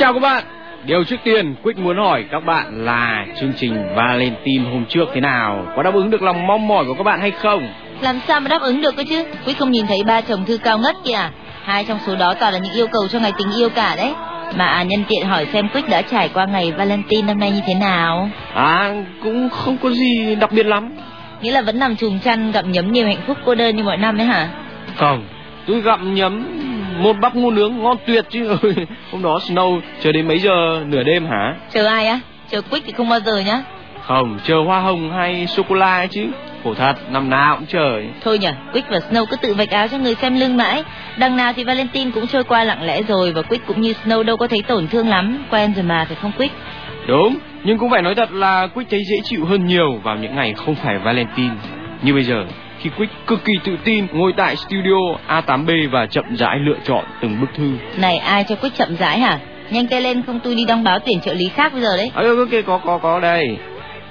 chào 0.00 0.12
các 0.12 0.20
bạn. 0.20 0.44
Điều 0.84 1.04
trước 1.04 1.16
tiên, 1.24 1.54
Quick 1.62 1.78
muốn 1.78 1.96
hỏi 1.96 2.24
các 2.30 2.44
bạn 2.44 2.84
là 2.84 3.26
chương 3.40 3.52
trình 3.56 3.94
Valentine 3.96 4.70
hôm 4.70 4.84
trước 4.88 5.04
thế 5.14 5.20
nào? 5.20 5.66
Có 5.76 5.82
đáp 5.82 5.94
ứng 5.94 6.10
được 6.10 6.22
lòng 6.22 6.46
mong 6.46 6.68
mỏi 6.68 6.84
của 6.84 6.94
các 6.94 7.02
bạn 7.02 7.20
hay 7.20 7.30
không? 7.30 7.68
Làm 8.00 8.20
sao 8.28 8.40
mà 8.40 8.48
đáp 8.48 8.62
ứng 8.62 8.80
được 8.80 8.96
cơ 8.96 9.04
chứ? 9.08 9.24
Quick 9.44 9.58
không 9.58 9.70
nhìn 9.70 9.86
thấy 9.86 10.02
ba 10.06 10.20
chồng 10.20 10.44
thư 10.44 10.58
cao 10.58 10.78
ngất 10.78 10.96
kìa. 11.04 11.30
Hai 11.64 11.84
trong 11.84 11.98
số 12.06 12.16
đó 12.16 12.34
toàn 12.40 12.52
là 12.52 12.58
những 12.58 12.72
yêu 12.72 12.86
cầu 12.92 13.08
cho 13.08 13.18
ngày 13.18 13.32
tình 13.38 13.48
yêu 13.56 13.68
cả 13.68 13.94
đấy. 13.96 14.14
Mà 14.56 14.66
à, 14.66 14.82
nhân 14.82 15.04
tiện 15.08 15.26
hỏi 15.26 15.46
xem 15.52 15.68
Quick 15.68 15.88
đã 15.88 16.02
trải 16.02 16.28
qua 16.34 16.44
ngày 16.44 16.72
Valentine 16.72 17.26
năm 17.26 17.38
nay 17.38 17.50
như 17.50 17.60
thế 17.66 17.74
nào? 17.74 18.30
À, 18.54 18.94
cũng 19.22 19.48
không 19.48 19.76
có 19.82 19.90
gì 19.90 20.34
đặc 20.34 20.52
biệt 20.52 20.66
lắm. 20.66 20.92
Nghĩa 21.40 21.52
là 21.52 21.62
vẫn 21.62 21.78
nằm 21.78 21.96
chùm 21.96 22.18
chăn 22.18 22.52
gặm 22.52 22.72
nhấm 22.72 22.92
nhiều 22.92 23.06
hạnh 23.06 23.22
phúc 23.26 23.36
cô 23.44 23.54
đơn 23.54 23.76
như 23.76 23.82
mọi 23.82 23.96
năm 23.96 24.18
ấy 24.18 24.26
hả? 24.26 24.48
Không, 24.96 25.24
tôi 25.66 25.80
gặm 25.80 26.14
nhấm 26.14 26.46
một 27.02 27.16
bắp 27.20 27.36
ngô 27.36 27.50
nướng 27.50 27.78
ngon 27.78 27.96
tuyệt 28.06 28.24
chứ. 28.30 28.56
Hôm 29.12 29.22
đó 29.22 29.38
Snow 29.48 29.80
chờ 30.00 30.12
đến 30.12 30.28
mấy 30.28 30.38
giờ 30.38 30.84
nửa 30.86 31.02
đêm 31.02 31.26
hả? 31.26 31.54
Chờ 31.72 31.86
ai 31.86 32.06
á? 32.06 32.20
Chờ 32.50 32.60
Quick 32.70 32.86
thì 32.86 32.92
không 32.92 33.08
bao 33.08 33.20
giờ 33.20 33.38
nhá. 33.38 33.62
Không, 34.02 34.38
chờ 34.44 34.54
hoa 34.66 34.80
hồng 34.80 35.12
hay 35.12 35.46
sô 35.46 35.62
cô 35.68 35.74
la 35.74 36.06
chứ. 36.06 36.26
Khổ 36.64 36.74
thật, 36.74 36.94
năm 37.10 37.30
nào 37.30 37.56
cũng 37.56 37.66
chờ. 37.66 38.00
Thôi 38.24 38.38
nhỉ, 38.38 38.48
Quick 38.72 38.88
và 38.88 38.98
Snow 38.98 39.26
cứ 39.26 39.36
tự 39.36 39.54
vạch 39.54 39.70
áo 39.70 39.88
cho 39.88 39.98
người 39.98 40.14
xem 40.14 40.40
lưng 40.40 40.56
mãi. 40.56 40.84
Đằng 41.16 41.36
nào 41.36 41.52
thì 41.52 41.64
Valentine 41.64 42.10
cũng 42.14 42.26
trôi 42.26 42.44
qua 42.44 42.64
lặng 42.64 42.82
lẽ 42.82 43.02
rồi 43.02 43.32
và 43.32 43.42
Quick 43.42 43.66
cũng 43.66 43.80
như 43.80 43.94
Snow 44.04 44.22
đâu 44.22 44.36
có 44.36 44.46
thấy 44.46 44.62
tổn 44.62 44.88
thương 44.88 45.08
lắm. 45.08 45.44
Quen 45.50 45.72
rồi 45.74 45.82
mà, 45.82 46.04
phải 46.04 46.16
không 46.22 46.32
Quick? 46.38 46.54
Đúng, 47.06 47.36
nhưng 47.64 47.78
cũng 47.78 47.90
phải 47.90 48.02
nói 48.02 48.14
thật 48.14 48.32
là 48.32 48.66
Quick 48.66 48.90
thấy 48.90 49.00
dễ 49.10 49.16
chịu 49.24 49.44
hơn 49.44 49.66
nhiều 49.66 50.00
vào 50.02 50.16
những 50.16 50.36
ngày 50.36 50.54
không 50.54 50.74
phải 50.74 50.98
Valentine. 50.98 51.54
Như 52.02 52.14
bây 52.14 52.22
giờ, 52.22 52.44
khi 52.80 52.90
Quick 52.96 53.12
cực 53.26 53.44
kỳ 53.44 53.52
tự 53.64 53.76
tin 53.84 54.06
ngồi 54.12 54.32
tại 54.36 54.56
studio 54.56 54.98
A8B 55.28 55.90
và 55.90 56.06
chậm 56.06 56.24
rãi 56.36 56.58
lựa 56.58 56.78
chọn 56.84 57.04
từng 57.20 57.40
bức 57.40 57.46
thư. 57.54 57.72
Này 57.96 58.16
ai 58.16 58.44
cho 58.48 58.54
Quick 58.56 58.76
chậm 58.76 58.96
rãi 58.96 59.20
hả? 59.20 59.38
Nhanh 59.70 59.86
tay 59.86 60.00
lên 60.00 60.22
không 60.22 60.40
tôi 60.40 60.54
đi 60.54 60.64
đăng 60.64 60.84
báo 60.84 60.98
tuyển 60.98 61.20
trợ 61.20 61.34
lý 61.34 61.48
khác 61.48 61.72
bây 61.72 61.82
giờ 61.82 61.96
đấy. 61.96 62.10
À, 62.14 62.22
ok, 62.22 62.64
có, 62.66 62.78
có, 62.78 62.98
có 62.98 63.20
đây. 63.20 63.58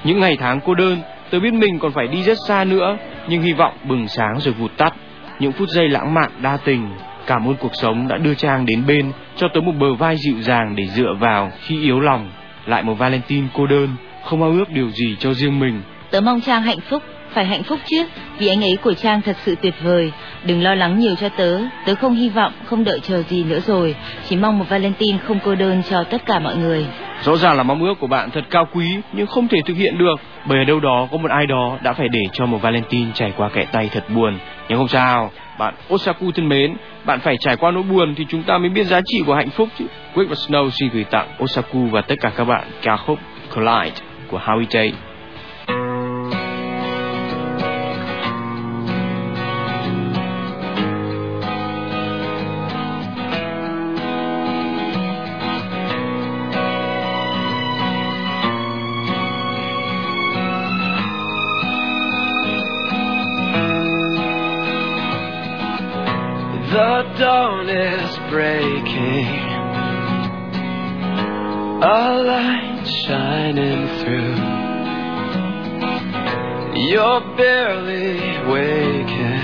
Những 0.04 0.20
ngày 0.20 0.38
tháng 0.40 0.60
cô 0.66 0.74
đơn, 0.74 0.98
tớ 1.30 1.40
biết 1.40 1.54
mình 1.54 1.80
còn 1.80 1.92
phải 1.92 2.08
đi 2.08 2.24
rất 2.24 2.38
xa 2.48 2.64
nữa, 2.64 2.98
nhưng 3.28 3.42
hy 3.42 3.54
vọng 3.54 3.74
bừng 3.84 4.08
sáng 4.08 4.40
rồi 4.40 4.54
vụt 4.54 4.72
tắt. 4.78 4.94
Những 5.40 5.52
phút 5.52 5.70
giây 5.70 5.90
lãng 5.90 6.14
mạn 6.14 6.32
đa 6.42 6.58
tình, 6.58 6.90
cảm 7.26 7.48
ơn 7.48 7.56
cuộc 7.56 7.76
sống 7.76 8.08
đã 8.08 8.18
đưa 8.18 8.34
Trang 8.34 8.66
đến 8.66 8.86
bên, 8.88 9.12
cho 9.36 9.48
tớ 9.54 9.62
một 9.62 9.74
bờ 9.80 9.94
vai 9.94 10.16
dịu 10.18 10.42
dàng 10.42 10.76
để 10.76 10.88
dựa 10.88 11.14
vào 11.20 11.52
khi 11.62 11.82
yếu 11.84 12.00
lòng. 12.00 12.32
Lại 12.66 12.84
một 12.84 12.94
Valentine 12.94 13.48
cô 13.54 13.68
đơn, 13.68 13.90
không 14.26 14.42
ao 14.42 14.52
ước 14.52 14.70
điều 14.70 14.90
gì 14.90 15.16
cho 15.20 15.34
riêng 15.34 15.60
mình. 15.60 15.82
Tớ 16.12 16.22
mong 16.22 16.42
Trang 16.42 16.62
hạnh 16.62 16.80
phúc, 16.90 17.04
phải 17.34 17.46
hạnh 17.46 17.64
phúc 17.64 17.80
chứ, 17.86 18.06
vì 18.38 18.48
anh 18.48 18.64
ấy 18.64 18.78
của 18.82 18.94
Trang 18.94 19.22
thật 19.22 19.38
sự 19.46 19.56
tuyệt 19.62 19.74
vời. 19.82 20.12
Đừng 20.44 20.64
lo 20.64 20.76
lắng 20.76 21.00
nhiều 21.00 21.16
cho 21.16 21.30
tớ, 21.30 21.60
tớ 21.86 21.96
không 21.96 22.16
hy 22.16 22.30
vọng, 22.30 22.54
không 22.66 22.84
đợi 22.84 23.00
chờ 23.00 23.22
gì 23.22 23.44
nữa 23.44 23.60
rồi. 23.60 23.96
Chỉ 24.30 24.36
mong 24.36 24.60
một 24.60 24.66
Valentine 24.70 25.18
không 25.28 25.40
cô 25.44 25.56
đơn 25.56 25.82
cho 25.90 26.04
tất 26.04 26.26
cả 26.26 26.40
mọi 26.40 26.56
người. 26.56 26.86
Rõ 27.24 27.38
ràng 27.38 27.58
là 27.58 27.64
mong 27.64 27.84
ước 27.84 27.94
của 28.00 28.08
bạn 28.08 28.32
thật 28.32 28.44
cao 28.50 28.68
quý 28.74 28.86
nhưng 29.14 29.28
không 29.28 29.48
thể 29.48 29.58
thực 29.66 29.74
hiện 29.74 29.98
được 29.98 30.16
bởi 30.46 30.58
ở 30.58 30.64
đâu 30.64 30.80
đó 30.80 31.08
có 31.12 31.18
một 31.18 31.32
ai 31.32 31.46
đó 31.46 31.78
đã 31.84 31.94
phải 31.94 32.08
để 32.10 32.22
cho 32.34 32.46
một 32.46 32.62
Valentine 32.62 33.12
trải 33.14 33.34
qua 33.38 33.50
kẻ 33.50 33.66
tay 33.72 33.90
thật 33.94 34.10
buồn. 34.10 34.38
Nhưng 34.70 34.78
không 34.78 34.88
sao, 34.88 35.32
bạn 35.60 35.74
Osaku 35.94 36.32
thân 36.32 36.50
mến, 36.50 36.76
bạn 37.06 37.20
phải 37.20 37.38
trải 37.40 37.56
qua 37.56 37.72
nỗi 37.72 37.84
buồn 37.84 38.16
thì 38.16 38.26
chúng 38.30 38.44
ta 38.44 38.58
mới 38.58 38.70
biết 38.70 38.84
giá 38.84 39.02
trị 39.06 39.24
của 39.26 39.36
hạnh 39.36 39.50
phúc 39.50 39.70
chứ. 39.80 39.86
Quick 40.14 40.30
và 40.30 40.36
Snow 40.36 40.70
xin 40.70 40.90
gửi 40.94 41.04
tặng 41.04 41.28
Osaku 41.44 41.80
và 41.80 42.02
tất 42.02 42.16
cả 42.22 42.32
các 42.36 42.44
bạn 42.44 42.68
ca 42.82 42.98
khúc 42.98 43.20
Collide 43.56 43.92
của 44.28 44.40
Howie 44.40 44.68
J. 44.68 44.92
a 71.82 72.24
light 72.24 72.86
shining 72.86 73.88
through. 74.00 74.36
You're 76.90 77.22
barely 77.38 78.20
waking, 78.52 79.44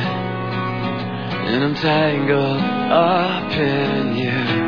and 1.47 1.63
I'm 1.63 1.75
tangled 1.75 2.61
up 2.91 3.51
in 3.53 4.17
you. 4.17 4.64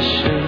nation. 0.00 0.39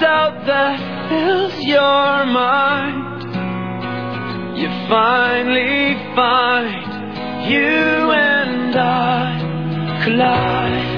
Doubt 0.00 0.46
that 0.46 1.08
fills 1.08 1.54
your 1.64 2.26
mind, 2.26 3.22
you 4.58 4.68
finally 4.88 5.94
find 6.14 7.50
you 7.50 8.10
and 8.10 8.74
I 8.76 10.02
collide. 10.04 10.93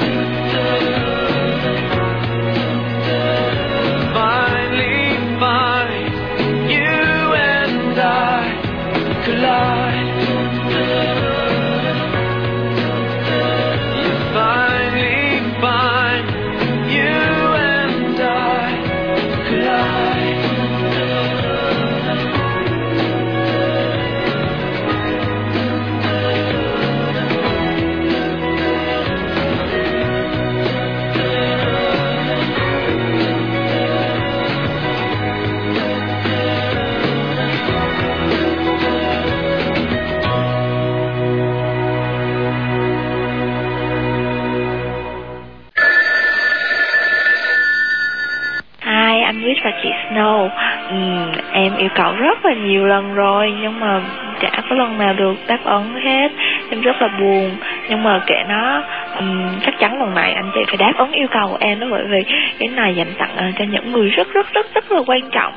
Là 52.46 52.54
nhiều 52.54 52.87
lần 52.87 53.14
rồi 53.14 53.54
nhưng 53.62 53.81
mà 53.81 54.00
chả 54.40 54.50
có 54.70 54.76
lần 54.76 54.98
nào 54.98 55.14
được 55.14 55.34
đáp 55.46 55.58
ứng 55.64 55.94
hết. 55.94 56.32
Em 56.70 56.81
rất 56.81 57.02
là 57.02 57.08
buồn 57.08 57.50
nhưng 57.88 58.02
mà 58.02 58.20
kệ 58.26 58.44
nó. 58.48 58.82
um, 59.19 59.60
chắc 59.62 59.78
chắn 59.78 60.00
lần 60.00 60.14
này 60.14 60.32
anh 60.32 60.50
chị 60.54 60.60
phải 60.66 60.76
đáp 60.76 60.93
ứng 60.98 61.12
yêu 61.12 61.26
cầu 61.31 61.48
của 61.48 61.56
em 61.60 61.81
đó 61.81 61.87
bởi 61.90 62.04
vì 62.10 62.25
cái 62.58 62.69
này 62.69 62.94
dành 62.94 63.12
tặng 63.19 63.37
ờ, 63.37 63.44
cho 63.58 63.64
những 63.64 63.93
người 63.93 64.10
rất 64.10 64.32
rất 64.32 64.52
rất 64.52 64.75
rất 64.75 64.93
là 64.93 65.00
quan 65.06 65.31
trọng. 65.31 65.52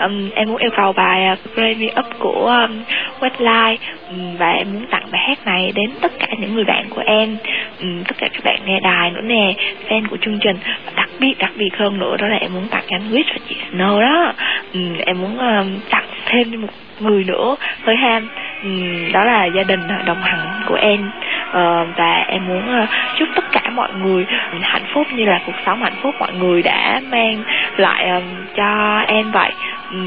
um, 0.00 0.30
em 0.34 0.48
muốn 0.48 0.56
yêu 0.56 0.70
cầu 0.76 0.92
bài 0.92 1.26
ờ, 1.26 1.32
uh, 1.32 1.78
Me 1.78 1.86
Up 1.98 2.06
của 2.18 2.66
um, 2.68 2.82
Westlife 3.20 3.76
um, 4.10 4.36
và 4.36 4.50
em 4.50 4.66
muốn 4.72 4.86
tặng 4.90 5.04
bài 5.10 5.22
hát 5.28 5.46
này 5.46 5.72
đến 5.74 5.90
tất 6.00 6.12
cả 6.18 6.26
những 6.38 6.54
người 6.54 6.64
bạn 6.64 6.84
của 6.90 7.02
em 7.06 7.36
um, 7.80 8.04
tất 8.04 8.14
cả 8.18 8.28
các 8.32 8.44
bạn 8.44 8.60
nghe 8.66 8.80
đài 8.80 9.10
nữa 9.10 9.20
nè 9.24 9.52
fan 9.88 10.02
của 10.10 10.16
chương 10.20 10.38
trình 10.38 10.56
và 10.86 10.92
đặc 10.96 11.08
biệt 11.20 11.34
đặc 11.38 11.50
biệt 11.56 11.70
hơn 11.76 11.98
nữa 11.98 12.16
đó 12.18 12.28
là 12.28 12.36
em 12.36 12.54
muốn 12.54 12.68
tặng 12.70 12.84
anh 12.88 13.10
Wish 13.12 13.24
và 13.32 13.38
chị 13.48 13.56
Snow 13.72 14.00
đó 14.00 14.32
um, 14.74 14.96
em 15.06 15.20
muốn 15.20 15.38
um, 15.38 15.78
tặng 15.90 16.04
thêm 16.34 16.60
một 16.60 16.68
người 17.00 17.24
nữa 17.24 17.56
hơi 17.84 17.96
ham. 17.96 18.28
Ừ, 18.62 18.70
đó 19.12 19.24
là 19.24 19.44
gia 19.44 19.62
đình 19.62 19.80
ờ, 19.88 20.02
đồng 20.06 20.22
hành 20.22 20.62
của 20.66 20.74
em. 20.74 21.10
Ờ, 21.52 21.86
và 21.96 22.24
em 22.28 22.46
muốn 22.46 22.68
ờ, 22.68 22.86
chúc 23.18 23.28
tất 23.34 23.44
cả 23.52 23.70
mọi 23.70 23.88
người 24.02 24.26
ừ, 24.52 24.58
hạnh 24.62 24.84
phúc 24.94 25.06
như 25.16 25.24
là 25.24 25.40
cuộc 25.46 25.56
sống 25.66 25.82
hạnh 25.82 25.96
phúc 26.02 26.14
mọi 26.20 26.32
người 26.32 26.62
đã 26.62 27.00
mang 27.10 27.42
lại 27.76 28.22
cho 28.56 28.98
em 29.06 29.30
vậy. 29.30 29.52
Ừ, 29.90 29.98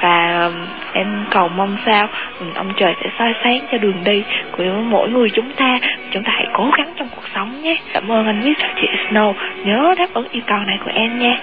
và 0.00 0.50
em 0.92 1.24
cầu 1.30 1.48
mong 1.48 1.76
sao 1.86 2.08
ông 2.54 2.72
trời 2.76 2.94
sẽ 3.02 3.10
soi 3.18 3.34
sáng 3.44 3.58
cho 3.72 3.78
đường 3.78 4.04
đi 4.04 4.22
của 4.56 4.64
mỗi 4.84 5.10
người 5.10 5.30
chúng 5.30 5.52
ta. 5.52 5.78
Chúng 6.10 6.24
ta 6.24 6.32
hãy 6.34 6.46
cố 6.52 6.70
gắng 6.76 6.92
trong 6.98 7.08
cuộc 7.14 7.24
sống 7.34 7.62
nhé. 7.62 7.76
Cảm 7.92 8.12
ơn 8.12 8.26
anh 8.26 8.40
Wish 8.40 8.68
chị 8.80 8.88
Snow. 9.10 9.34
Nhớ 9.64 9.94
đáp 9.98 10.08
ứng 10.14 10.28
yêu 10.30 10.42
cầu 10.46 10.58
này 10.58 10.78
của 10.84 10.90
em 10.94 11.18
nha. 11.18 11.36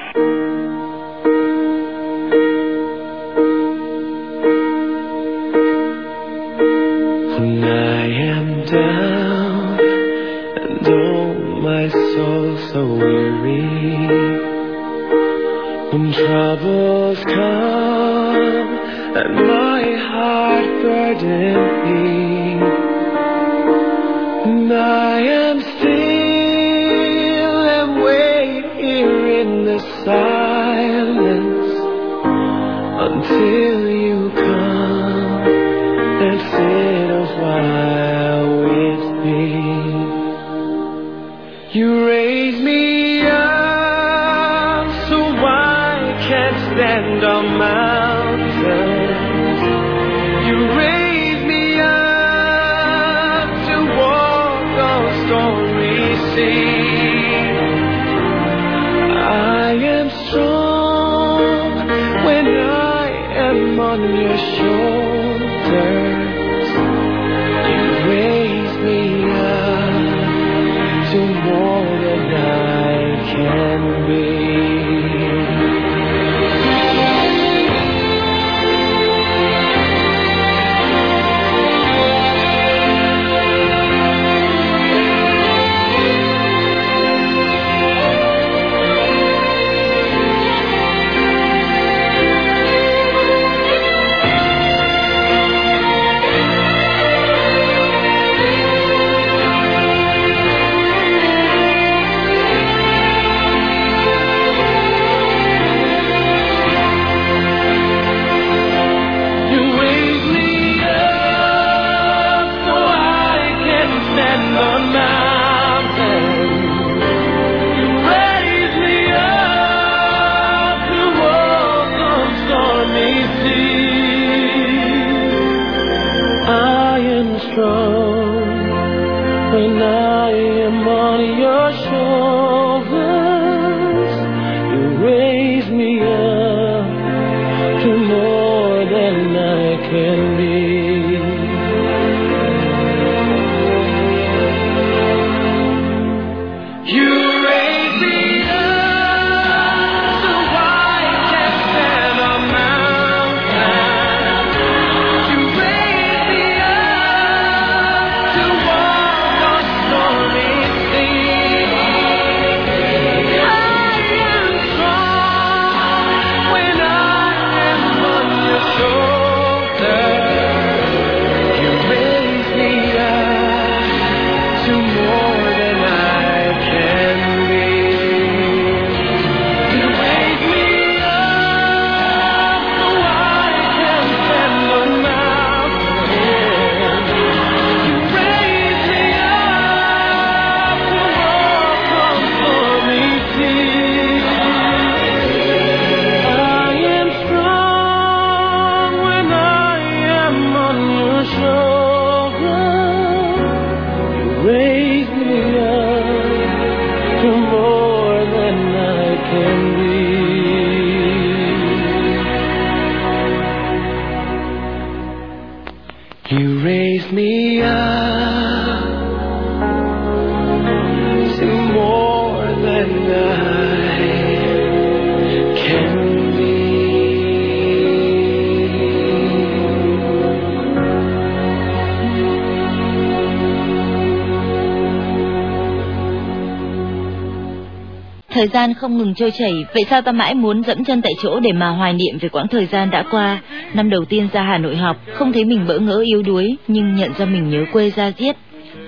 Gian 238.53 238.73
không 238.73 238.97
ngừng 238.97 239.13
trôi 239.13 239.31
chảy, 239.31 239.53
vậy 239.73 239.85
sao 239.89 240.01
ta 240.01 240.11
mãi 240.11 240.35
muốn 240.35 240.63
dẫm 240.63 240.83
chân 240.83 241.01
tại 241.01 241.11
chỗ 241.23 241.39
để 241.39 241.51
mà 241.51 241.69
hoài 241.69 241.93
niệm 241.93 242.17
về 242.19 242.29
quãng 242.29 242.47
thời 242.47 242.65
gian 242.65 242.89
đã 242.89 243.03
qua. 243.11 243.39
Năm 243.73 243.89
đầu 243.89 244.05
tiên 244.05 244.27
ra 244.33 244.41
Hà 244.41 244.57
Nội 244.57 244.75
học, 244.75 244.97
không 245.13 245.33
thấy 245.33 245.45
mình 245.45 245.65
bỡ 245.67 245.79
ngỡ 245.79 245.99
yếu 245.99 246.23
đuối, 246.23 246.55
nhưng 246.67 246.95
nhận 246.95 247.13
ra 247.17 247.25
mình 247.25 247.49
nhớ 247.49 247.65
quê 247.71 247.89
ra 247.89 248.11
giết. 248.17 248.35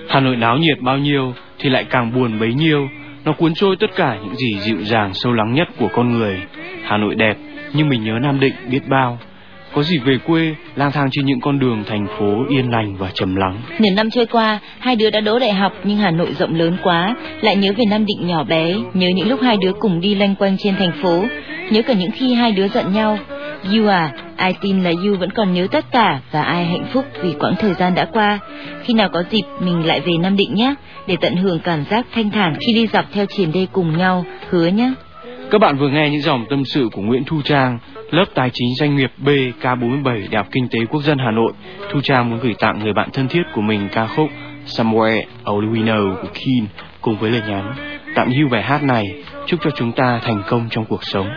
Hà 0.08 0.20
Nội 0.20 0.36
náo 0.36 0.58
nhiệt 0.58 0.80
bao 0.80 0.98
nhiêu 0.98 1.32
thì 1.58 1.70
lại 1.70 1.84
càng 1.84 2.12
buồn 2.14 2.40
bấy 2.40 2.54
nhiêu. 2.54 2.88
Nó 3.24 3.32
cuốn 3.32 3.54
trôi 3.54 3.76
tất 3.80 3.90
cả 3.96 4.18
những 4.24 4.34
gì 4.34 4.58
dịu 4.60 4.76
dàng 4.82 5.14
sâu 5.14 5.32
lắng 5.32 5.54
nhất 5.54 5.68
của 5.78 5.88
con 5.88 6.18
người. 6.18 6.42
Hà 6.82 6.96
Nội 6.96 7.14
đẹp, 7.14 7.36
nhưng 7.72 7.88
mình 7.88 8.04
nhớ 8.04 8.12
Nam 8.22 8.40
Định 8.40 8.54
biết 8.70 8.88
bao. 8.88 9.18
Có 9.74 9.82
dịp 9.82 9.98
về 9.98 10.18
quê, 10.26 10.54
lang 10.74 10.92
thang 10.92 11.08
trên 11.12 11.26
những 11.26 11.40
con 11.40 11.58
đường 11.58 11.84
thành 11.86 12.06
phố 12.18 12.44
yên 12.48 12.70
lành 12.70 12.96
và 12.96 13.10
trầm 13.14 13.36
lắng. 13.36 13.60
Nửa 13.78 13.90
năm 13.90 14.10
trôi 14.10 14.26
qua, 14.26 14.58
hai 14.78 14.96
đứa 14.96 15.10
đã 15.10 15.20
đỗ 15.20 15.38
đại 15.38 15.52
học 15.52 15.72
nhưng 15.84 15.96
Hà 15.96 16.10
Nội 16.10 16.34
rộng 16.38 16.54
lớn 16.54 16.76
quá, 16.82 17.16
lại 17.40 17.56
nhớ 17.56 17.72
về 17.76 17.84
Nam 17.90 18.06
Định 18.06 18.26
nhỏ 18.26 18.44
bé, 18.44 18.74
nhớ 18.94 19.08
những 19.14 19.28
lúc 19.28 19.40
hai 19.42 19.56
đứa 19.56 19.72
cùng 19.72 20.00
đi 20.00 20.14
lanh 20.14 20.34
quanh 20.34 20.56
trên 20.58 20.76
thành 20.76 20.92
phố, 21.02 21.24
nhớ 21.70 21.82
cả 21.82 21.94
những 21.94 22.10
khi 22.10 22.34
hai 22.34 22.52
đứa 22.52 22.68
giận 22.68 22.92
nhau. 22.92 23.18
You 23.72 23.88
à, 23.88 24.12
ai 24.36 24.54
tin 24.60 24.84
là 24.84 24.90
You 24.90 25.16
vẫn 25.16 25.30
còn 25.30 25.54
nhớ 25.54 25.66
tất 25.70 25.84
cả 25.90 26.20
và 26.32 26.42
ai 26.42 26.64
hạnh 26.64 26.86
phúc 26.92 27.04
vì 27.22 27.32
quãng 27.40 27.54
thời 27.58 27.74
gian 27.74 27.94
đã 27.94 28.04
qua. 28.04 28.38
Khi 28.82 28.94
nào 28.94 29.08
có 29.08 29.22
dịp 29.30 29.42
mình 29.60 29.86
lại 29.86 30.00
về 30.00 30.12
Nam 30.20 30.36
Định 30.36 30.54
nhé, 30.54 30.74
để 31.06 31.16
tận 31.20 31.36
hưởng 31.36 31.58
cảm 31.58 31.84
giác 31.90 32.06
thanh 32.14 32.30
thản 32.30 32.54
khi 32.66 32.72
đi 32.74 32.86
dọc 32.86 33.04
theo 33.12 33.26
triển 33.36 33.52
đê 33.52 33.66
cùng 33.72 33.98
nhau, 33.98 34.24
hứa 34.50 34.66
nhé. 34.66 34.92
Các 35.50 35.58
bạn 35.60 35.76
vừa 35.76 35.88
nghe 35.88 36.10
những 36.10 36.20
dòng 36.20 36.46
tâm 36.50 36.64
sự 36.64 36.88
của 36.92 37.02
Nguyễn 37.02 37.24
Thu 37.24 37.42
Trang, 37.42 37.78
lớp 38.10 38.24
tài 38.34 38.50
chính 38.52 38.74
doanh 38.74 38.96
nghiệp 38.96 39.12
bk47 39.24 40.04
Đại 40.04 40.36
học 40.36 40.46
Kinh 40.50 40.68
tế 40.68 40.78
Quốc 40.90 41.02
dân 41.02 41.18
Hà 41.18 41.30
Nội. 41.30 41.52
Thu 41.90 42.00
Trang 42.00 42.30
muốn 42.30 42.38
gửi 42.42 42.54
tặng 42.58 42.78
người 42.78 42.92
bạn 42.92 43.10
thân 43.12 43.28
thiết 43.28 43.42
của 43.54 43.60
mình 43.60 43.88
ca 43.92 44.06
khúc 44.06 44.28
Somewhere 44.66 45.22
Only 45.44 45.80
We 45.80 45.84
Know 45.84 46.14
của 46.22 46.28
Keen 46.34 46.66
cùng 47.00 47.16
với 47.16 47.30
lời 47.30 47.42
nhắn 47.48 47.74
tạm 48.14 48.30
hưu 48.30 48.48
bài 48.48 48.62
hát 48.62 48.82
này, 48.82 49.22
chúc 49.46 49.60
cho 49.64 49.70
chúng 49.70 49.92
ta 49.92 50.20
thành 50.22 50.42
công 50.48 50.68
trong 50.70 50.84
cuộc 50.84 51.04
sống. 51.04 51.28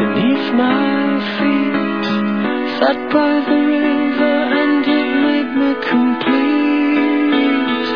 beneath 0.00 0.48
my 0.54 1.20
feet. 1.36 2.06
Sat 2.78 2.98
by 3.12 3.34
the 3.48 3.58
river 3.74 4.36
and 4.60 4.84
it 4.98 5.08
made 5.26 5.50
me 5.60 5.70
complete. 5.92 7.88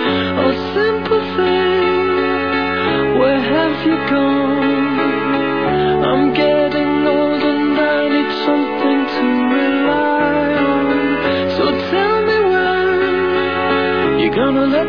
Oh, 0.43 0.55
simple 0.75 1.23
thing, 1.37 3.19
where 3.19 3.43
have 3.55 3.77
you 3.87 3.97
gone? 4.15 4.99
I'm 6.11 6.25
getting 6.35 6.93
old 7.07 7.43
and 7.43 7.79
I 7.79 7.83
need 8.15 8.31
something 8.47 9.01
to 9.17 9.25
rely 9.59 10.47
on. 10.73 10.95
So 11.57 11.65
tell 11.91 12.17
me 12.29 12.39
when 12.53 14.21
you're 14.21 14.37
gonna 14.43 14.67
let 14.67 14.89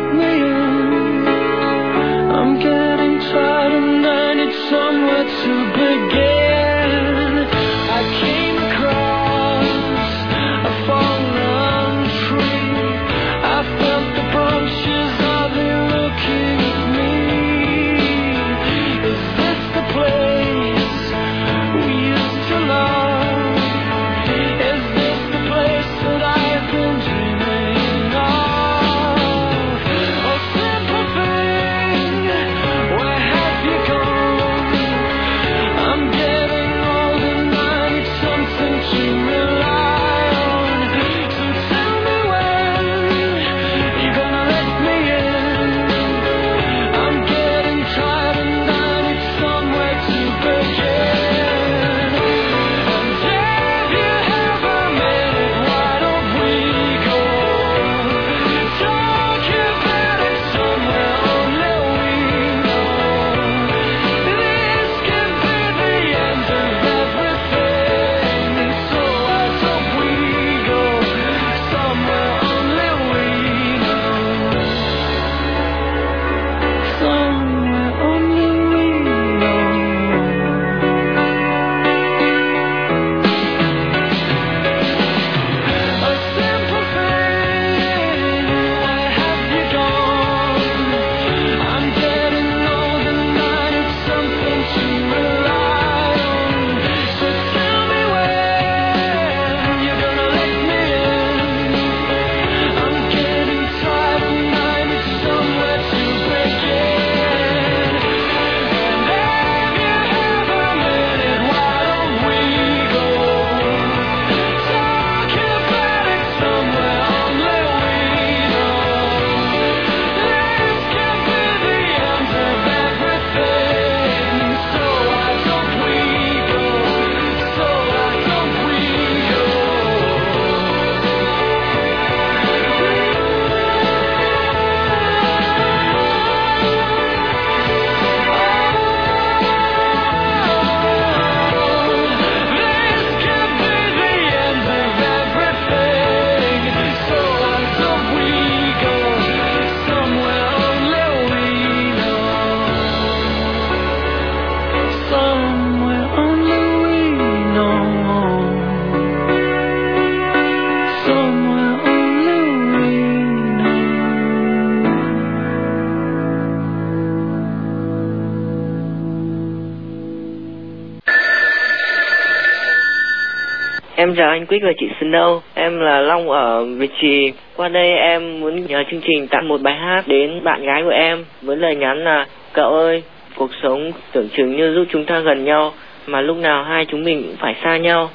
anh 174.32 174.46
Quyết 174.46 174.58
và 174.62 174.72
chị 174.78 174.86
Snow. 175.00 175.40
Em 175.54 175.80
là 175.80 176.00
Long 176.00 176.30
ở 176.30 176.64
Việt 176.64 176.90
Trì. 177.00 177.32
Qua 177.56 177.68
đây 177.68 177.92
em 177.92 178.40
muốn 178.40 178.66
nhờ 178.66 178.82
chương 178.90 179.00
trình 179.00 179.28
tặng 179.28 179.48
một 179.48 179.60
bài 179.60 179.74
hát 179.74 180.04
đến 180.06 180.44
bạn 180.44 180.64
gái 180.64 180.82
của 180.82 180.90
em 180.90 181.24
với 181.42 181.56
lời 181.56 181.76
nhắn 181.76 182.04
là 182.04 182.26
Cậu 182.52 182.70
ơi, 182.70 183.02
cuộc 183.36 183.50
sống 183.62 183.92
tưởng 184.12 184.28
chừng 184.36 184.56
như 184.56 184.74
giúp 184.74 184.84
chúng 184.90 185.04
ta 185.04 185.18
gần 185.18 185.44
nhau 185.44 185.72
mà 186.06 186.20
lúc 186.20 186.36
nào 186.36 186.64
hai 186.64 186.84
chúng 186.84 187.04
mình 187.04 187.22
cũng 187.22 187.36
phải 187.36 187.54
xa 187.64 187.76
nhau. 187.76 188.10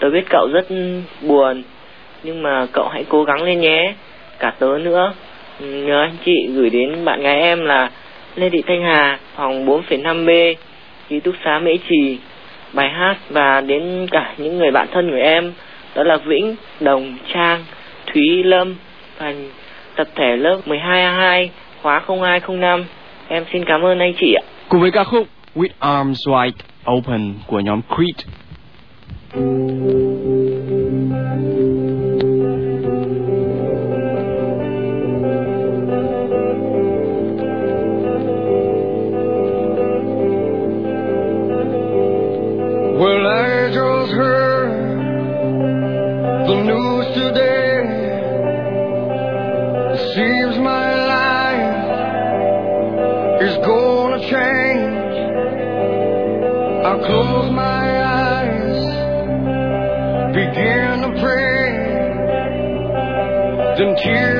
Tớ 0.00 0.10
biết 0.10 0.24
cậu 0.30 0.48
rất 0.52 0.66
buồn 1.22 1.62
nhưng 2.22 2.42
mà 2.42 2.66
cậu 2.72 2.88
hãy 2.88 3.04
cố 3.08 3.24
gắng 3.24 3.42
lên 3.42 3.60
nhé. 3.60 3.94
Cả 4.38 4.52
tớ 4.58 4.78
nữa. 4.82 5.14
nhớ 5.60 5.66
nhờ 5.68 6.00
anh 6.02 6.16
chị 6.24 6.48
gửi 6.54 6.70
đến 6.70 7.04
bạn 7.04 7.22
gái 7.22 7.40
em 7.40 7.64
là 7.64 7.90
Lê 8.36 8.50
Thị 8.50 8.62
Thanh 8.66 8.82
Hà, 8.82 9.18
phòng 9.36 9.66
4,5B, 9.66 10.54
ký 11.08 11.20
túc 11.20 11.34
xá 11.44 11.58
Mễ 11.58 11.76
Trì, 11.88 12.18
bài 12.72 12.88
hát 12.88 13.16
và 13.30 13.60
đến 13.60 14.06
cả 14.10 14.34
những 14.38 14.58
người 14.58 14.70
bạn 14.70 14.88
thân 14.92 15.10
của 15.10 15.16
em 15.16 15.52
đó 15.94 16.02
là 16.02 16.16
Vĩnh, 16.16 16.56
Đồng, 16.80 17.18
Trang, 17.34 17.64
Thúy, 18.06 18.42
Lâm 18.42 18.76
và 19.18 19.34
tập 19.96 20.08
thể 20.14 20.36
lớp 20.36 20.58
12A2 20.66 21.48
khóa 21.82 22.02
0205. 22.06 22.84
Em 23.28 23.44
xin 23.52 23.64
cảm 23.64 23.82
ơn 23.82 23.98
anh 23.98 24.12
chị 24.20 24.34
ạ. 24.34 24.42
Cùng 24.68 24.80
với 24.80 24.90
ca 24.90 25.04
khúc 25.04 25.26
With 25.56 25.68
Arms 25.78 26.28
Wide 26.28 26.50
Open 26.90 27.34
của 27.46 27.60
nhóm 27.60 27.80
Creed. 27.96 28.26
Well, 29.34 30.41
you 64.04 64.31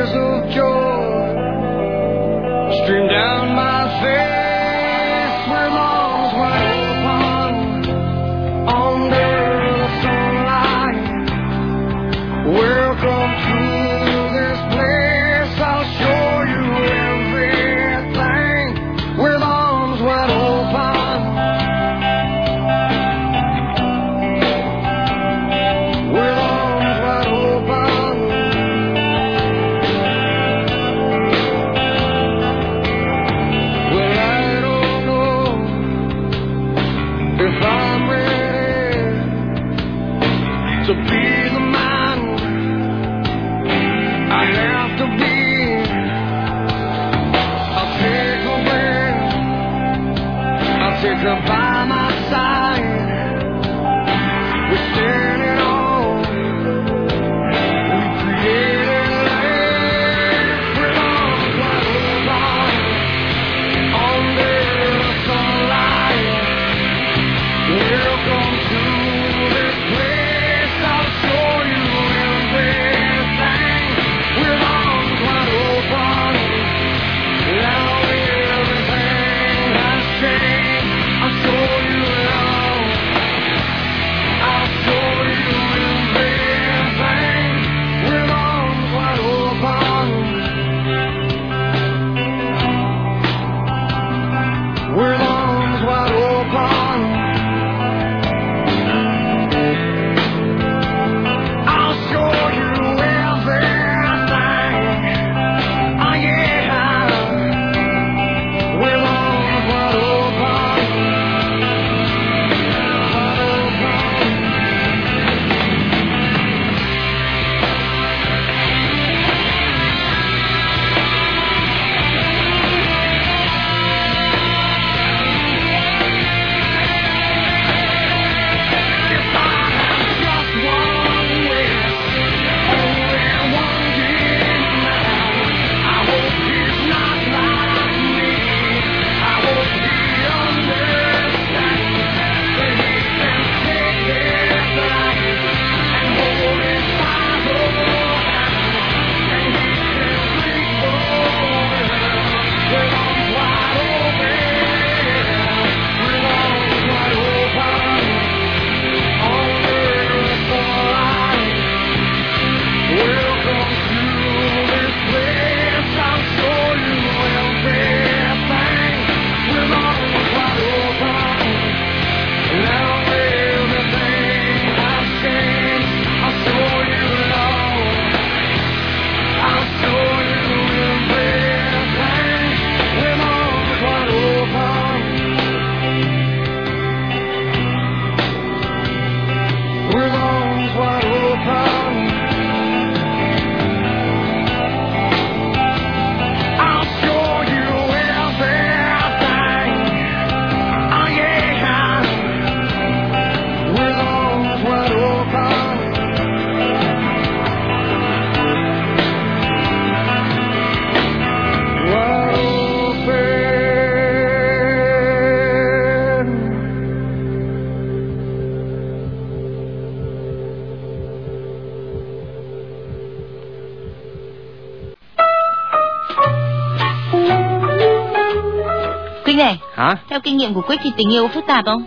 kinh 230.23 230.37
nghiệm 230.37 230.55
của 230.55 230.61
Quick 230.61 230.83
thì 230.85 230.91
tình 230.97 231.13
yêu 231.13 231.29
phức 231.29 231.45
tạp 231.47 231.65
không? 231.65 231.85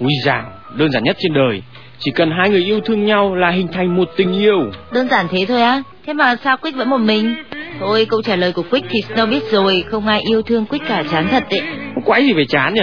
Ui 0.00 0.12
dào, 0.24 0.44
đơn 0.76 0.90
giản 0.90 1.04
nhất 1.04 1.16
trên 1.20 1.32
đời. 1.34 1.62
Chỉ 1.98 2.10
cần 2.10 2.30
hai 2.30 2.50
người 2.50 2.64
yêu 2.64 2.80
thương 2.80 3.06
nhau 3.06 3.34
là 3.34 3.50
hình 3.50 3.68
thành 3.68 3.96
một 3.96 4.10
tình 4.16 4.32
yêu. 4.32 4.70
Đơn 4.92 5.08
giản 5.08 5.26
thế 5.30 5.44
thôi 5.48 5.62
á. 5.62 5.82
Thế 6.06 6.12
mà 6.12 6.36
sao 6.44 6.56
Quick 6.56 6.76
vẫn 6.78 6.90
một 6.90 7.00
mình? 7.00 7.34
Thôi 7.80 8.06
câu 8.10 8.22
trả 8.22 8.36
lời 8.36 8.52
của 8.52 8.62
Quick 8.70 8.86
thì 8.90 9.00
Snow 9.08 9.26
biết 9.30 9.42
rồi, 9.50 9.84
không 9.90 10.06
ai 10.06 10.20
yêu 10.20 10.42
thương 10.42 10.66
Quick 10.66 10.88
cả 10.88 11.04
chán 11.10 11.28
thật 11.30 11.44
đấy. 11.50 11.60
Quái 12.04 12.24
gì 12.24 12.32
phải 12.32 12.44
chán 12.44 12.74
nhỉ? 12.74 12.80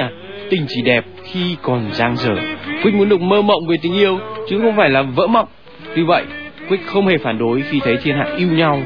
Tình 0.50 0.66
chỉ 0.68 0.82
đẹp 0.82 1.06
khi 1.24 1.56
còn 1.62 1.90
dang 1.94 2.16
dở. 2.18 2.36
Quick 2.84 2.98
muốn 2.98 3.10
được 3.10 3.22
mơ 3.22 3.42
mộng 3.42 3.68
về 3.68 3.76
tình 3.82 3.94
yêu, 3.94 4.20
chứ 4.50 4.60
không 4.62 4.76
phải 4.78 4.90
là 4.90 5.02
vỡ 5.02 5.28
mộng. 5.28 5.48
Tuy 5.96 6.04
vậy, 6.04 6.24
Quick 6.70 6.88
không 6.88 7.08
hề 7.08 7.18
phản 7.18 7.38
đối 7.38 7.62
khi 7.62 7.80
thấy 7.84 7.98
thiên 8.04 8.16
hạ 8.18 8.26
yêu 8.38 8.48
nhau. 8.48 8.84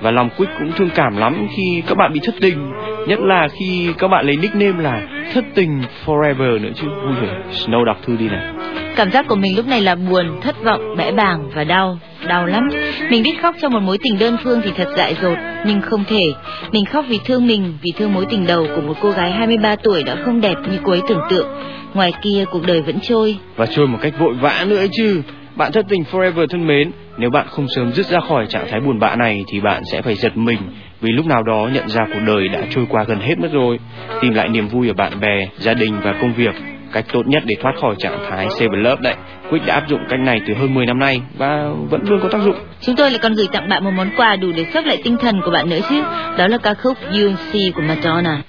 Và 0.00 0.10
lòng 0.10 0.30
Quick 0.36 0.52
cũng 0.58 0.72
thương 0.72 0.90
cảm 0.94 1.16
lắm 1.16 1.48
khi 1.56 1.82
các 1.86 1.98
bạn 1.98 2.12
bị 2.12 2.20
thất 2.24 2.34
tình. 2.40 2.72
Nhất 3.06 3.20
là 3.20 3.48
khi 3.48 3.88
các 3.98 4.08
bạn 4.08 4.26
lấy 4.26 4.36
nickname 4.36 4.82
là 4.82 5.02
thất 5.34 5.44
tình 5.54 5.82
forever 6.06 6.60
nữa 6.60 6.70
chứ. 6.74 6.86
Vui 7.04 7.14
vẻ, 7.22 7.36
Snow 7.52 7.84
đọc 7.84 7.96
thư 8.06 8.16
đi 8.16 8.28
này. 8.28 8.52
Cảm 8.96 9.10
giác 9.10 9.26
của 9.28 9.34
mình 9.34 9.56
lúc 9.56 9.66
này 9.66 9.80
là 9.80 9.94
buồn, 9.94 10.40
thất 10.40 10.64
vọng, 10.64 10.96
bẽ 10.96 11.12
bàng 11.12 11.50
và 11.54 11.64
đau. 11.64 11.98
Đau 12.26 12.46
lắm. 12.46 12.68
Mình 13.10 13.22
biết 13.22 13.42
khóc 13.42 13.54
trong 13.62 13.72
một 13.72 13.80
mối 13.80 13.98
tình 14.02 14.18
đơn 14.18 14.36
phương 14.44 14.60
thì 14.64 14.70
thật 14.76 14.88
dại 14.96 15.14
dột, 15.22 15.38
nhưng 15.66 15.80
không 15.80 16.04
thể. 16.04 16.24
Mình 16.72 16.84
khóc 16.84 17.04
vì 17.08 17.18
thương 17.24 17.46
mình, 17.46 17.78
vì 17.82 17.92
thương 17.96 18.14
mối 18.14 18.26
tình 18.30 18.46
đầu 18.46 18.66
của 18.74 18.80
một 18.80 18.94
cô 19.00 19.10
gái 19.10 19.30
23 19.30 19.76
tuổi 19.76 20.02
đã 20.02 20.16
không 20.24 20.40
đẹp 20.40 20.56
như 20.70 20.78
cô 20.84 20.92
ấy 20.92 21.02
tưởng 21.08 21.22
tượng. 21.30 21.48
Ngoài 21.94 22.12
kia 22.22 22.44
cuộc 22.50 22.66
đời 22.66 22.82
vẫn 22.82 23.00
trôi. 23.00 23.36
Và 23.56 23.66
trôi 23.66 23.86
một 23.86 23.98
cách 24.02 24.18
vội 24.18 24.34
vã 24.34 24.64
nữa 24.68 24.84
chứ. 24.92 25.22
Bạn 25.56 25.72
thất 25.72 25.86
tình 25.88 26.04
forever 26.12 26.46
thân 26.46 26.66
mến, 26.66 26.90
nếu 27.18 27.30
bạn 27.30 27.46
không 27.50 27.66
sớm 27.68 27.92
dứt 27.92 28.06
ra 28.06 28.20
khỏi 28.20 28.46
trạng 28.46 28.66
thái 28.70 28.80
buồn 28.80 28.98
bã 28.98 29.16
này 29.16 29.44
thì 29.48 29.60
bạn 29.60 29.82
sẽ 29.92 30.02
phải 30.02 30.14
giật 30.14 30.36
mình 30.36 30.58
vì 31.04 31.12
lúc 31.12 31.26
nào 31.26 31.42
đó 31.42 31.68
nhận 31.72 31.88
ra 31.88 32.06
cuộc 32.12 32.20
đời 32.26 32.48
đã 32.48 32.60
trôi 32.70 32.86
qua 32.88 33.04
gần 33.04 33.20
hết 33.20 33.38
mất 33.38 33.48
rồi. 33.52 33.78
Tìm 34.20 34.34
lại 34.34 34.48
niềm 34.48 34.68
vui 34.68 34.88
ở 34.88 34.94
bạn 34.94 35.20
bè, 35.20 35.48
gia 35.58 35.74
đình 35.74 36.00
và 36.04 36.14
công 36.20 36.32
việc. 36.32 36.54
Cách 36.92 37.04
tốt 37.12 37.22
nhất 37.26 37.42
để 37.46 37.56
thoát 37.60 37.72
khỏi 37.80 37.94
trạng 37.98 38.18
thái 38.30 38.46
Save 38.50 38.76
Love 38.76 39.02
đấy. 39.02 39.14
Quick 39.50 39.66
đã 39.66 39.74
áp 39.74 39.88
dụng 39.88 40.00
cách 40.08 40.20
này 40.20 40.40
từ 40.46 40.54
hơn 40.54 40.74
10 40.74 40.86
năm 40.86 40.98
nay 40.98 41.20
và 41.38 41.68
vẫn 41.90 42.00
luôn 42.08 42.20
có 42.22 42.28
tác 42.28 42.42
dụng. 42.42 42.56
Chúng 42.80 42.96
tôi 42.96 43.10
lại 43.10 43.20
còn 43.22 43.34
gửi 43.34 43.46
tặng 43.52 43.68
bạn 43.68 43.84
một 43.84 43.90
món 43.90 44.10
quà 44.16 44.36
đủ 44.36 44.48
để 44.56 44.64
sốc 44.74 44.84
lại 44.84 44.96
tinh 45.04 45.16
thần 45.20 45.40
của 45.44 45.50
bạn 45.50 45.70
nữa 45.70 45.80
chứ. 45.90 46.02
Đó 46.38 46.48
là 46.48 46.58
ca 46.58 46.74
khúc 46.74 46.98
You 47.02 47.32
See 47.52 47.70
của 47.74 47.82
Madonna. 47.82 48.42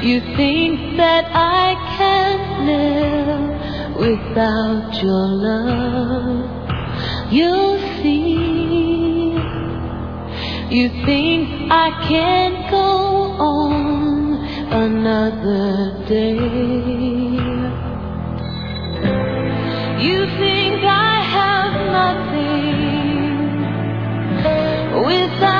You 0.00 0.20
think 0.36 0.96
that 0.96 1.24
I 1.34 1.74
can't 1.98 2.62
live 2.70 3.98
without 3.98 4.94
your 5.02 5.26
love. 5.26 6.46
You'll 7.32 7.80
see. 8.00 9.32
You 10.70 10.88
think 11.04 11.48
I 11.72 11.90
can't 12.06 12.70
go 12.70 13.32
on 13.40 14.36
another 14.72 16.04
day. 16.06 16.38
You 20.06 20.26
think 20.38 20.84
I 20.84 21.20
have 21.36 21.74
nothing 21.98 22.68
without 25.04 25.57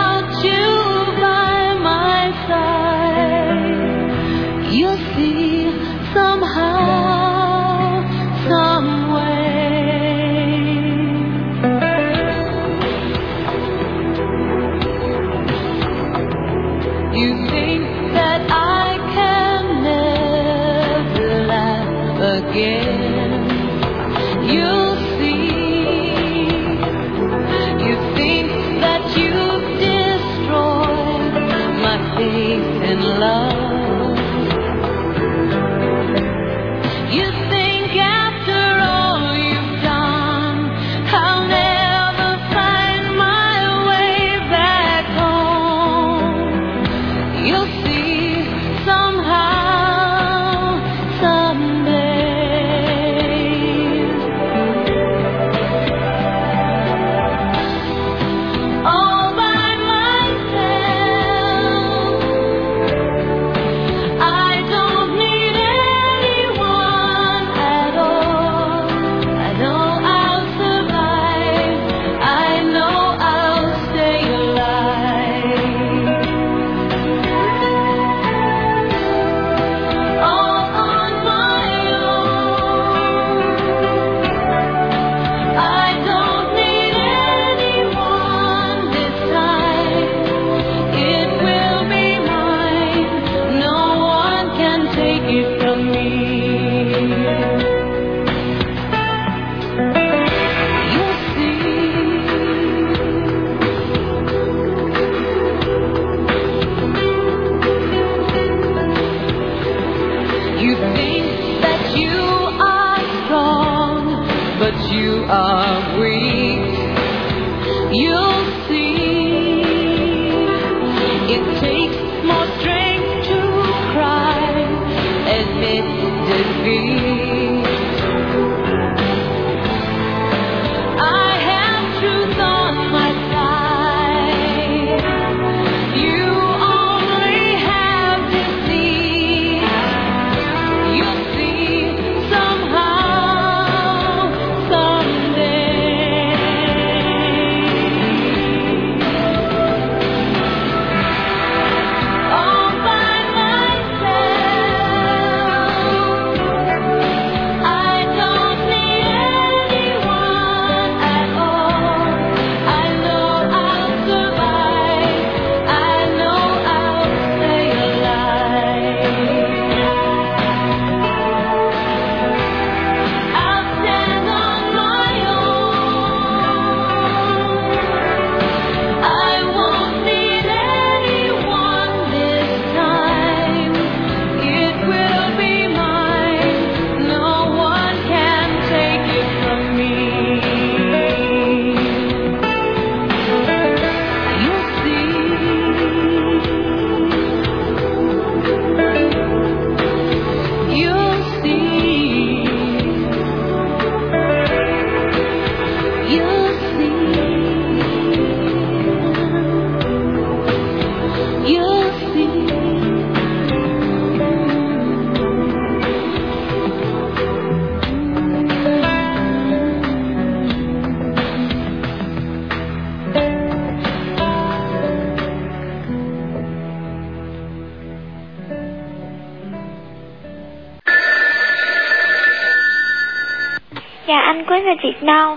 dạ 234.09 234.21
anh 234.21 234.45
quý 234.45 234.61
và 234.61 234.75
chị 234.83 234.95
Snow 235.01 235.37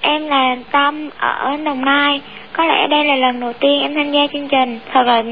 Em 0.00 0.28
là 0.28 0.56
Tâm 0.70 1.10
ở 1.18 1.56
Đồng 1.64 1.84
Nai. 1.84 2.20
Có 2.52 2.64
lẽ 2.64 2.86
đây 2.86 3.04
là 3.04 3.16
lần 3.16 3.40
đầu 3.40 3.52
tiên 3.52 3.82
em 3.82 3.94
tham 3.94 4.12
gia 4.12 4.26
chương 4.26 4.48
trình. 4.48 4.78
Thật 4.92 5.02
là 5.06 5.22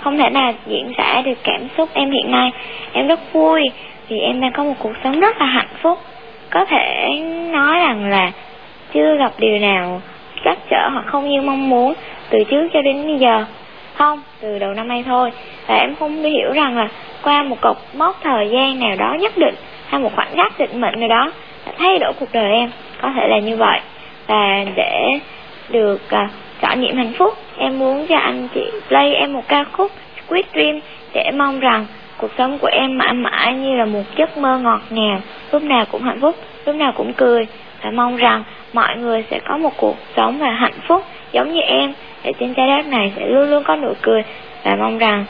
không 0.00 0.18
thể 0.18 0.30
nào 0.30 0.52
diễn 0.66 0.92
tả 0.96 1.22
được 1.24 1.38
cảm 1.44 1.60
xúc 1.76 1.88
em 1.92 2.10
hiện 2.10 2.30
nay. 2.30 2.50
Em 2.92 3.06
rất 3.06 3.32
vui 3.32 3.70
vì 4.08 4.18
em 4.18 4.40
đang 4.40 4.52
có 4.52 4.64
một 4.64 4.74
cuộc 4.78 4.92
sống 5.04 5.20
rất 5.20 5.40
là 5.40 5.46
hạnh 5.46 5.74
phúc. 5.82 5.98
Có 6.50 6.64
thể 6.64 7.18
nói 7.50 7.78
rằng 7.78 8.10
là 8.10 8.30
chưa 8.94 9.16
gặp 9.18 9.32
điều 9.38 9.58
nào 9.58 10.00
trắc 10.44 10.58
trở 10.70 10.88
hoặc 10.92 11.04
không 11.06 11.28
như 11.28 11.42
mong 11.42 11.68
muốn 11.68 11.94
từ 12.30 12.38
trước 12.50 12.68
cho 12.72 12.82
đến 12.82 13.06
bây 13.06 13.18
giờ. 13.18 13.44
Không, 13.94 14.22
từ 14.40 14.58
đầu 14.58 14.74
năm 14.74 14.88
nay 14.88 15.02
thôi. 15.06 15.30
Và 15.66 15.74
em 15.74 15.94
không 15.94 16.22
hiểu 16.22 16.52
rằng 16.52 16.76
là 16.76 16.88
qua 17.22 17.42
một 17.42 17.60
cột 17.60 17.76
mốc 17.94 18.20
thời 18.22 18.48
gian 18.48 18.80
nào 18.80 18.96
đó 18.98 19.16
nhất 19.20 19.32
định 19.36 19.54
hay 19.88 20.00
một 20.00 20.10
khoảnh 20.16 20.36
khắc 20.36 20.58
định 20.58 20.80
mệnh 20.80 21.00
nào 21.00 21.08
đó 21.08 21.30
thay 21.78 21.98
đổi 21.98 22.12
cuộc 22.20 22.32
đời 22.32 22.52
em. 22.52 22.70
Có 23.02 23.12
thể 23.16 23.28
là 23.28 23.38
như 23.38 23.56
vậy. 23.56 23.80
Và 24.26 24.64
để 24.76 25.18
được 25.70 26.00
uh, 26.14 26.30
trải 26.60 26.76
nghiệm 26.76 26.96
hạnh 26.96 27.12
phúc 27.18 27.34
em 27.58 27.78
muốn 27.78 28.06
cho 28.06 28.16
anh 28.16 28.48
chị 28.54 28.64
play 28.88 29.14
em 29.14 29.32
một 29.32 29.48
ca 29.48 29.64
khúc 29.64 29.92
Squid 30.26 30.46
Dream 30.54 30.80
để 31.14 31.30
mong 31.34 31.60
rằng 31.60 31.86
cuộc 32.18 32.30
sống 32.38 32.58
của 32.58 32.68
em 32.72 32.98
mãi 32.98 33.12
mãi 33.12 33.54
như 33.54 33.74
là 33.74 33.84
một 33.84 34.02
giấc 34.16 34.38
mơ 34.38 34.58
ngọt 34.58 34.80
ngào. 34.90 35.18
Lúc 35.52 35.62
nào 35.62 35.84
cũng 35.90 36.02
hạnh 36.02 36.20
phúc 36.20 36.36
lúc 36.66 36.76
nào 36.76 36.92
cũng 36.96 37.12
cười. 37.12 37.46
Và 37.82 37.90
mong 37.90 38.16
rằng 38.16 38.44
mọi 38.72 38.96
người 38.96 39.24
sẽ 39.30 39.40
có 39.48 39.56
một 39.56 39.76
cuộc 39.76 39.96
sống 40.16 40.38
và 40.38 40.50
hạnh 40.50 40.80
phúc 40.88 41.02
giống 41.32 41.52
như 41.52 41.60
em. 41.60 41.92
Để 42.24 42.32
trên 42.40 42.54
trái 42.54 42.68
đất 42.68 42.86
này 42.86 43.12
sẽ 43.16 43.26
luôn 43.26 43.50
luôn 43.50 43.64
có 43.64 43.76
nụ 43.76 43.92
cười. 44.02 44.22
Và 44.62 44.76
mong 44.76 44.98
rằng 44.98 45.24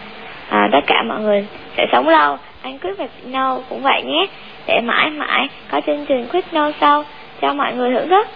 à, 0.49 0.69
tất 0.73 0.81
cả 0.87 1.03
mọi 1.03 1.21
người 1.21 1.47
sẽ 1.77 1.87
sống 1.93 2.09
lâu. 2.09 2.39
Anh 2.63 2.79
Quyết 2.79 2.99
và 2.99 3.07
No 3.25 3.59
cũng 3.69 3.83
vậy 3.83 4.03
nhé 4.03 4.27
để 4.68 4.82
mãi 4.82 5.10
mãi 5.10 5.50
có 5.72 5.82
chương 5.86 6.06
trình 6.08 6.28
Quyết 6.32 6.54
No 6.54 6.72
sau 6.82 7.06
cho 7.42 7.54
mọi 7.54 7.74
người 7.74 7.92
thưởng 7.94 8.10
thức 8.10 8.28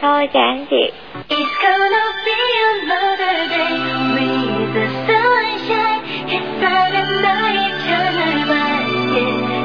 thôi 0.00 0.28
chào 0.32 0.42
anh 0.42 0.66
chị 0.70 0.92
It's 1.28 1.62
gonna 1.62 2.12
be 2.24 2.32
another 2.80 3.50
day 3.50 3.78
with 4.14 4.74
the 4.74 4.86
sunshine 5.06 6.02
햇살은 6.28 7.22
너의 7.22 7.70
편을 7.86 8.20
밝게 8.48 9.14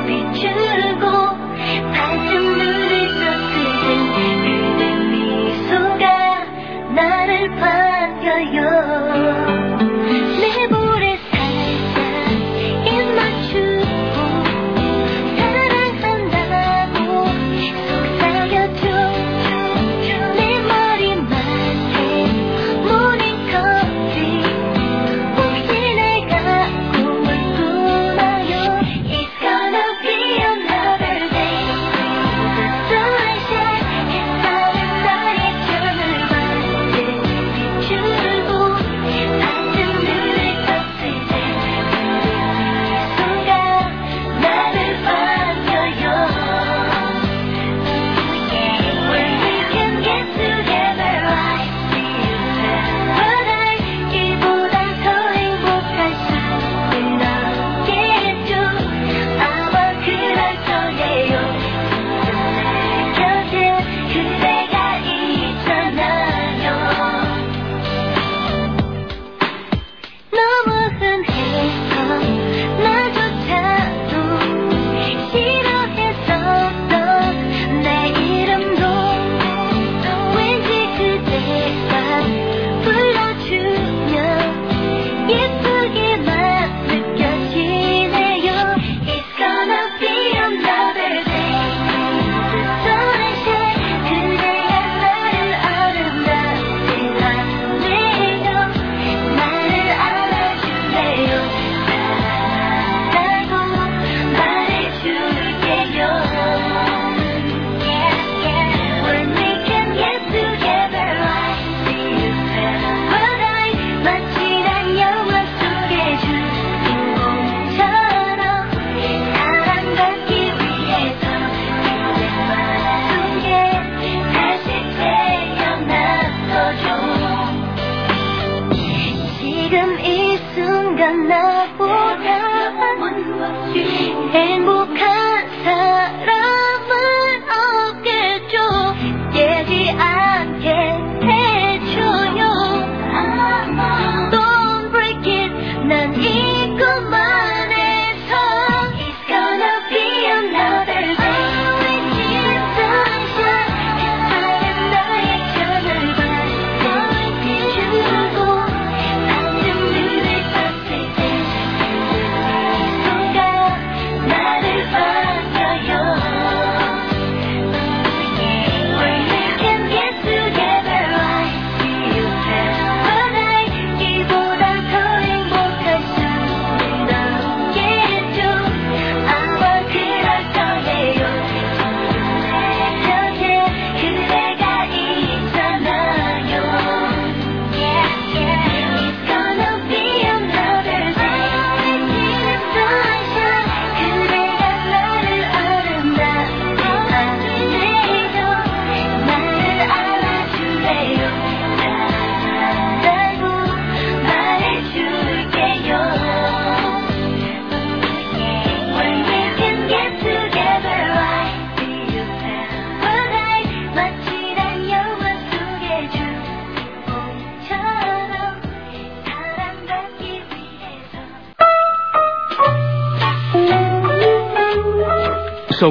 비추고 0.08 1.06
반쯤 1.94 2.58
눈을 2.58 3.08
떴을 3.08 3.56
때 3.84 3.88
그대 4.44 4.82
미소가 5.12 6.06
나를 6.96 7.32
반겨요 7.50 8.81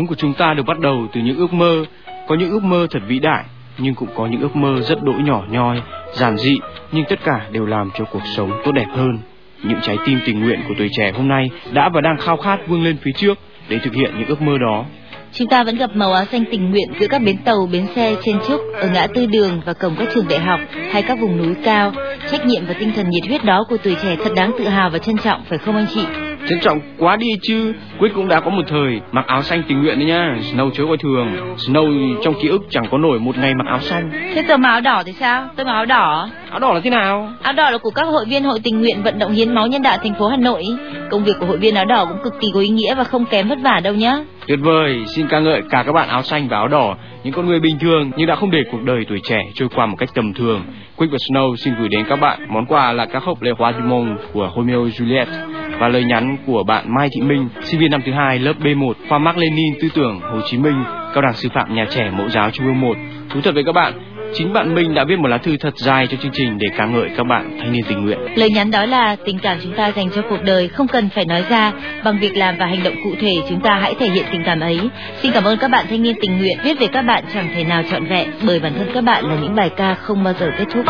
sống 0.02 0.08
của 0.08 0.16
chúng 0.16 0.34
ta 0.34 0.54
được 0.54 0.64
bắt 0.66 0.80
đầu 0.80 1.08
từ 1.14 1.22
những 1.22 1.38
ước 1.38 1.54
mơ, 1.54 1.86
Có 2.28 2.36
những 2.36 2.50
ước 2.50 2.64
mơ 2.64 2.88
thật 2.92 3.00
vĩ 3.08 3.20
đại, 3.20 3.44
nhưng 3.78 3.96
cũng 3.96 4.10
có 4.16 4.28
những 4.28 4.42
ước 4.42 4.56
mơ 4.56 4.82
rất 4.82 5.04
đỗi 5.04 5.16
nhỏ 5.26 5.44
nhoi, 5.50 5.82
giản 6.14 6.38
dị, 6.38 6.56
nhưng 6.92 7.06
tất 7.10 7.20
cả 7.24 7.42
đều 7.52 7.66
làm 7.66 7.90
cho 7.98 8.06
cuộc 8.06 8.22
sống 8.36 8.52
tốt 8.64 8.72
đẹp 8.72 8.88
hơn. 8.96 9.20
Những 9.64 9.80
trái 9.82 9.98
tim 10.06 10.20
tình 10.26 10.40
nguyện 10.40 10.60
của 10.68 10.74
tuổi 10.78 10.90
trẻ 10.92 11.12
hôm 11.12 11.28
nay 11.28 11.50
đã 11.72 11.90
và 11.90 12.02
đang 12.02 12.18
khao 12.18 12.38
khát 12.38 12.68
vươn 12.68 12.84
lên 12.84 12.98
phía 13.02 13.12
trước 13.12 13.38
để 13.70 13.80
thực 13.80 13.94
hiện 13.94 14.12
những 14.18 14.28
ước 14.28 14.42
mơ 14.42 14.58
đó. 14.58 14.86
Chúng 15.34 15.48
ta 15.48 15.64
vẫn 15.64 15.78
gặp 15.78 15.96
màu 15.96 16.14
áo 16.14 16.26
xanh 16.26 16.44
tình 16.52 16.72
nguyện 16.72 16.88
giữa 17.00 17.08
các 17.08 17.22
bến 17.22 17.38
tàu, 17.38 17.70
bến 17.72 17.88
xe, 17.96 18.16
trên 18.24 18.36
trúc, 18.48 18.62
ở 18.74 18.90
ngã 18.94 19.08
tư 19.08 19.26
đường 19.26 19.62
và 19.66 19.74
cổng 19.74 19.96
các 20.00 20.08
trường 20.16 20.28
đại 20.30 20.40
học 20.40 20.60
hay 20.92 21.02
các 21.02 21.20
vùng 21.20 21.38
núi 21.38 21.56
cao. 21.64 21.92
Trách 22.32 22.46
nhiệm 22.46 22.66
và 22.66 22.74
tinh 22.80 22.92
thần 22.96 23.10
nhiệt 23.10 23.24
huyết 23.28 23.46
đó 23.46 23.64
của 23.70 23.78
tuổi 23.84 23.96
trẻ 24.04 24.16
thật 24.24 24.32
đáng 24.36 24.52
tự 24.60 24.68
hào 24.68 24.90
và 24.90 24.98
trân 24.98 25.18
trọng, 25.18 25.44
phải 25.50 25.58
không 25.58 25.76
anh 25.76 25.88
chị? 25.94 26.04
Trân 26.50 26.60
trọng 26.60 26.80
quá 26.98 27.16
đi 27.16 27.28
chứ. 27.42 27.74
Quyết 28.00 28.12
cũng 28.16 28.28
đã 28.28 28.40
có 28.40 28.50
một 28.50 28.64
thời 28.68 29.02
mặc 29.12 29.26
áo 29.28 29.44
xanh 29.44 29.64
tình 29.68 29.82
nguyện 29.82 30.00
đấy 30.00 30.08
nhá 30.08 30.36
Snow 30.54 30.72
chớ 30.72 30.84
coi 30.88 30.98
thường. 30.98 31.56
Snow 31.58 32.16
trong 32.24 32.34
ký 32.42 32.48
ức 32.48 32.62
chẳng 32.70 32.86
có 32.92 32.98
nổi 32.98 33.20
một 33.20 33.38
ngày 33.38 33.54
mặc 33.56 33.68
áo 33.68 33.80
xanh. 33.80 34.12
Thế 34.12 34.44
tôi 34.48 34.58
mặc 34.58 34.70
áo 34.70 34.82
đỏ 34.82 35.04
thì 35.06 35.14
sao? 35.20 35.50
Tôi 35.56 35.66
mặc 35.66 35.74
áo 35.74 35.86
đỏ. 35.86 36.30
Áo 36.52 36.60
đỏ 36.60 36.74
là 36.74 36.80
thế 36.84 36.90
nào? 36.90 37.34
Áo 37.42 37.54
đỏ 37.54 37.70
là 37.70 37.78
của 37.78 37.90
các 37.90 38.04
hội 38.04 38.26
viên 38.26 38.44
hội 38.44 38.60
tình 38.64 38.82
nguyện 38.82 39.04
vận 39.04 39.20
động 39.20 39.32
hiến 39.32 39.54
máu 39.54 39.68
nhân 39.68 39.82
đạo 39.82 39.98
thành 40.04 40.14
phố 40.14 40.28
Hà 40.28 40.38
Nội 40.38 40.64
Công 41.10 41.24
việc 41.24 41.34
của 41.40 41.46
hội 41.46 41.58
viên 41.58 41.76
áo 41.76 41.86
đỏ 41.86 42.06
cũng 42.06 42.18
cực 42.24 42.34
kỳ 42.40 42.48
có 42.54 42.60
ý 42.60 42.68
nghĩa 42.68 42.96
và 42.96 43.04
không 43.04 43.26
kém 43.26 43.48
vất 43.48 43.58
vả 43.64 43.80
đâu 43.84 43.94
nhá 43.94 44.18
Tuyệt 44.48 44.60
vời, 44.62 45.04
xin 45.08 45.28
ca 45.28 45.40
ngợi 45.40 45.62
cả 45.70 45.84
các 45.84 45.92
bạn 45.92 46.10
áo 46.10 46.24
xanh 46.24 46.48
và 46.48 46.58
áo 46.58 46.68
đỏ 46.68 46.96
Những 47.24 47.34
con 47.34 47.46
người 47.46 47.60
bình 47.60 47.80
thường 47.80 48.12
nhưng 48.16 48.28
đã 48.28 48.36
không 48.36 48.52
để 48.52 48.60
cuộc 48.72 48.84
đời 48.84 49.06
tuổi 49.10 49.20
trẻ 49.24 49.42
trôi 49.56 49.70
qua 49.76 49.86
một 49.86 49.96
cách 50.00 50.10
tầm 50.16 50.34
thường 50.34 50.64
Quick 50.96 51.12
và 51.12 51.18
Snow 51.18 51.56
xin 51.56 51.74
gửi 51.80 51.90
đến 51.90 52.06
các 52.10 52.16
bạn 52.16 52.40
món 52.50 52.66
quà 52.66 52.92
là 52.92 53.06
các 53.06 53.24
hộp 53.24 53.42
lễ 53.42 53.52
hoa 53.58 53.74
du 53.74 53.88
mông 53.88 54.18
của 54.34 54.52
Romeo 54.56 54.86
Juliet 54.86 55.26
và 55.80 55.88
lời 55.88 56.04
nhắn 56.04 56.38
của 56.46 56.64
bạn 56.64 56.96
Mai 56.96 57.10
Thị 57.14 57.22
Minh, 57.22 57.50
sinh 57.62 57.80
viên 57.80 57.92
năm 57.92 58.02
thứ 58.06 58.12
hai 58.12 58.40
lớp 58.40 58.54
B1 58.60 58.94
khoa 59.10 59.18
Mark 59.18 59.38
Lenin 59.38 59.74
tư 59.82 59.88
tưởng 59.94 60.20
Hồ 60.20 60.40
Chí 60.46 60.58
Minh, 60.58 60.84
cao 61.14 61.22
đẳng 61.22 61.34
sư 61.34 61.50
phạm 61.54 61.76
nhà 61.76 61.86
trẻ 61.90 62.12
mẫu 62.18 62.30
giáo 62.30 62.52
Trung 62.52 62.66
ương 62.66 62.82
1. 62.82 62.96
Thú 63.30 63.42
thật 63.44 63.54
với 63.54 63.64
các 63.64 63.72
bạn, 63.72 63.94
chính 64.34 64.54
bạn 64.54 64.76
Minh 64.76 64.94
đã 64.94 65.04
viết 65.04 65.20
một 65.20 65.28
lá 65.28 65.38
thư 65.38 65.58
thật 65.58 65.78
dài 65.78 66.08
cho 66.08 66.18
chương 66.22 66.32
trình 66.34 66.58
để 66.58 66.68
ca 66.78 66.86
ngợi 66.86 67.10
các 67.18 67.24
bạn 67.24 67.58
thanh 67.60 67.72
niên 67.72 67.84
tình 67.90 68.06
nguyện. 68.06 68.20
Lời 68.36 68.50
nhắn 68.50 68.72
đó 68.72 68.86
là 68.86 69.16
tình 69.26 69.40
cảm 69.40 69.58
chúng 69.64 69.74
ta 69.74 69.92
dành 69.92 70.10
cho 70.16 70.22
cuộc 70.30 70.44
đời 70.44 70.68
không 70.68 70.88
cần 70.88 71.10
phải 71.16 71.26
nói 71.26 71.44
ra, 71.50 71.72
bằng 72.04 72.20
việc 72.20 72.38
làm 72.38 72.58
và 72.58 72.66
hành 72.66 72.84
động 72.84 72.96
cụ 73.04 73.10
thể 73.22 73.38
chúng 73.50 73.62
ta 73.62 73.80
hãy 73.82 73.94
thể 74.00 74.10
hiện 74.10 74.26
tình 74.32 74.44
cảm 74.46 74.60
ấy. 74.60 74.80
Xin 75.22 75.32
cảm 75.32 75.44
ơn 75.44 75.58
các 75.58 75.68
bạn 75.68 75.86
thanh 75.90 76.02
niên 76.02 76.16
tình 76.22 76.38
nguyện 76.38 76.58
viết 76.64 76.80
về 76.80 76.88
các 76.88 77.02
bạn 77.02 77.24
chẳng 77.34 77.48
thể 77.56 77.64
nào 77.64 77.84
trọn 77.92 78.06
vẹn 78.06 78.32
bởi 78.48 78.60
bản 78.60 78.74
thân 78.78 78.88
các 78.94 79.04
bạn 79.04 79.26
là 79.30 79.36
những 79.42 79.56
bài 79.56 79.70
ca 79.78 79.94
không 79.94 80.24
bao 80.24 80.34
giờ 80.40 80.52
kết 80.58 80.66
thúc. 80.74 80.86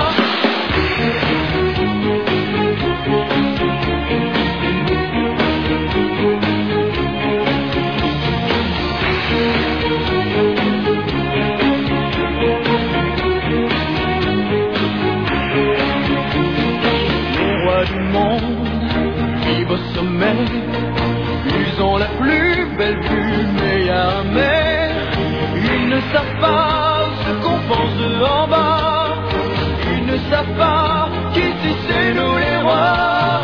Pas 30.57 31.09
qu'ici 31.33 31.75
c'est 31.87 32.13
nous 32.13 32.37
les 32.37 32.57
rois. 32.63 33.41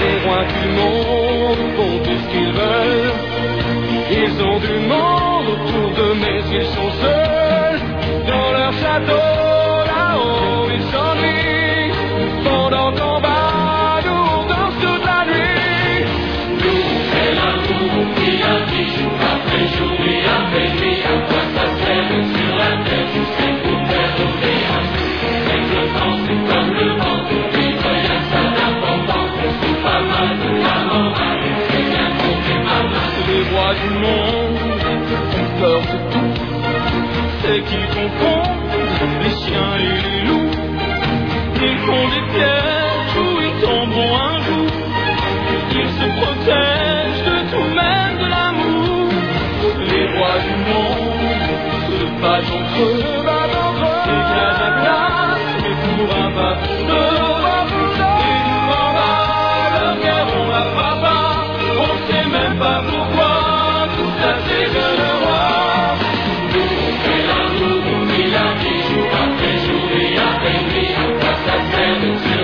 Les 0.00 0.16
rois 0.24 0.44
du 0.54 0.64
monde 0.78 1.62
font 1.76 1.98
tout 2.04 2.18
ce 2.22 2.26
qu'ils 2.32 2.52
veulent. 2.52 3.12
Ils 4.22 4.42
ont 4.42 4.58
du 4.58 4.76
monde 4.88 5.46
autour 5.54 5.90
d'eux, 5.96 6.14
mais 6.20 6.40
ils 6.52 6.66
sont 6.66 6.90
seuls 7.02 7.80
dans 8.26 8.52
leur 8.52 8.72
château. 8.72 9.26
Là-haut, 9.92 10.68
ils 10.72 10.82
s'ennuient 10.92 11.92
pendant 12.44 12.92
qu'en 12.92 13.20
Du 33.70 33.90
monde 33.90 34.58
ont 34.58 35.60
peur 35.60 35.80
de 35.80 35.96
tout. 36.12 36.32
C'est 37.40 37.60
qui 37.62 37.80
confondent 37.94 38.58
les 39.22 39.30
chiens 39.30 39.74
et 39.78 39.94
les 40.02 40.20
loups. 40.26 40.50
Ils 41.62 41.78
font 41.86 42.06
des 42.08 42.24
pièges 42.32 43.16
où 43.16 43.28
ils 43.40 43.56
tomberont 43.64 44.14
un 44.16 44.38
jour. 44.42 44.70
Ils 45.70 45.92
se 45.98 46.06
protègent 46.18 47.24
de 47.30 47.36
tout, 47.52 47.68
même 47.72 48.14
de 48.18 48.26
l'amour. 48.34 49.08
Les 49.88 50.06
rois 50.18 50.40
du 50.46 50.54
monde 50.68 51.30
se 51.86 52.04
battent 52.20 52.52
entre 52.58 52.80
eux. 52.82 53.04
Gagnent 54.04 54.58
la 54.58 54.70
place, 54.82 55.46
mais 55.62 55.74
pour 55.84 56.08
un 56.16 56.30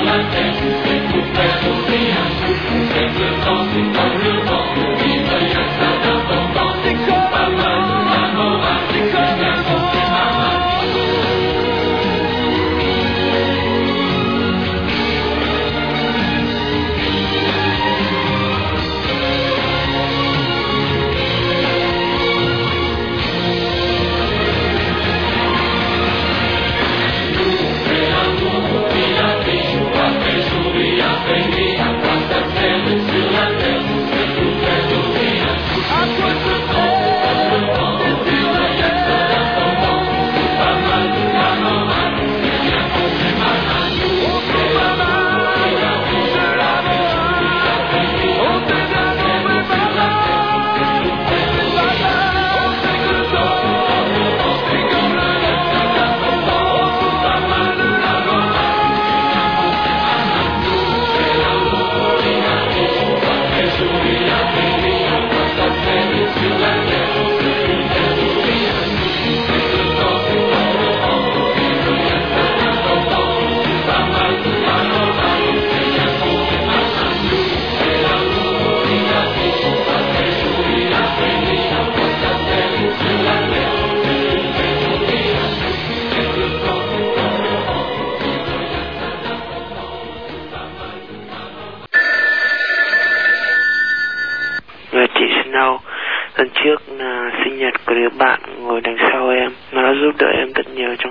sert 0.07 0.55
sur 5.79 5.96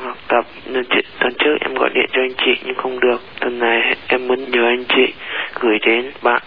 học 0.05 0.17
tập. 0.27 0.45
nên 0.65 0.83
chị, 0.89 1.01
tuần 1.19 1.33
trước 1.39 1.55
em 1.61 1.73
gọi 1.73 1.89
điện 1.93 2.09
cho 2.11 2.21
anh 2.21 2.33
chị 2.45 2.51
nhưng 2.65 2.75
không 2.75 2.99
được. 2.99 3.21
tuần 3.39 3.59
này 3.59 3.95
em 4.07 4.27
muốn 4.27 4.51
nhờ 4.51 4.65
anh 4.65 4.83
chị 4.95 5.13
gửi 5.59 5.77
đến 5.85 6.11
bạn 6.21 6.41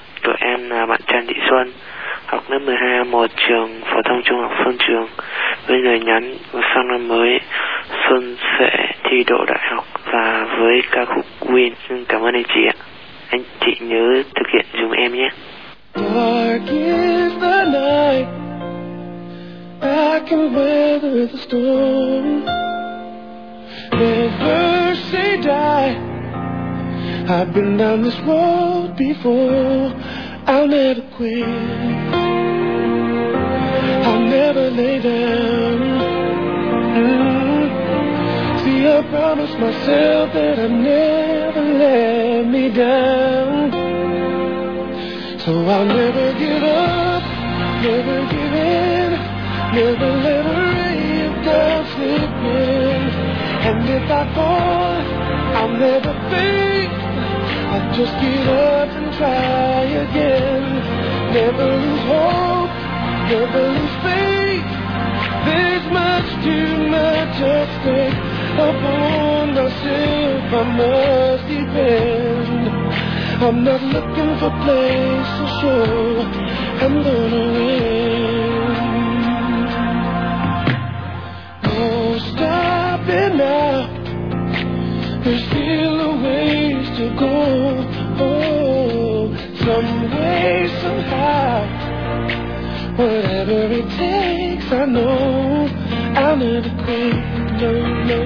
never 96.39 96.71
quit. 96.85 97.15
No, 97.61 97.73
no. 98.11 98.21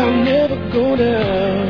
I'll 0.00 0.24
never 0.24 0.56
go 0.70 0.96
down. 0.96 1.66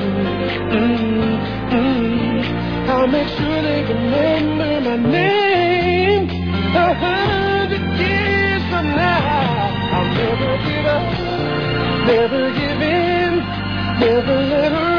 Mm, 0.76 1.32
mm. 1.72 2.88
I'll 2.90 3.06
make 3.06 3.28
sure 3.28 3.62
they 3.62 3.82
remember 3.84 4.80
my 4.82 4.96
name 4.96 6.28
a 6.74 6.94
hundred 6.94 7.80
years 8.00 8.62
from 8.70 8.86
now. 8.94 9.72
I'll 9.96 10.12
never 10.20 10.50
give 10.68 10.86
up, 10.86 11.06
never 12.06 12.42
give 12.52 12.82
in, 12.82 13.32
never 13.98 14.36
let 14.52 14.72
a 14.72 14.92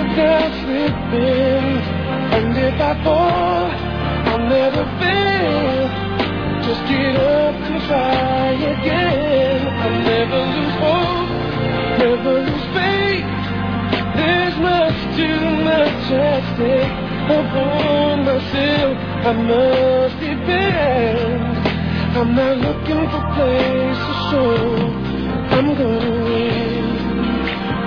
of 0.00 0.16
doubt 0.16 0.52
slip 0.64 1.12
in. 1.12 1.64
And 2.36 2.56
if 2.56 2.80
I 2.80 3.04
fall, 3.04 3.70
I'll 4.28 4.48
never 4.48 4.84
fail. 5.00 5.88
Just 6.64 6.82
get 6.88 7.16
up 7.16 7.65
try 7.86 8.50
again. 8.74 9.60
I'll 9.82 10.00
never 10.12 10.40
lose 10.54 10.76
hope, 10.84 11.30
never 12.02 12.34
lose 12.46 12.66
faith. 12.74 13.28
There's 14.18 14.56
much 14.58 14.98
too 15.16 15.40
much 15.70 16.04
at 16.10 16.42
stake. 16.54 16.92
Eh? 16.92 17.06
Upon 17.26 18.24
myself, 18.24 18.96
I 19.26 19.32
must 19.50 20.16
depend. 20.20 21.42
I'm 22.16 22.30
not 22.34 22.56
looking 22.66 23.02
for 23.12 23.22
place 23.36 24.00
to 24.06 24.12
show 24.30 24.56
I'm 25.56 25.68
gonna 25.80 26.14
win. 26.24 26.86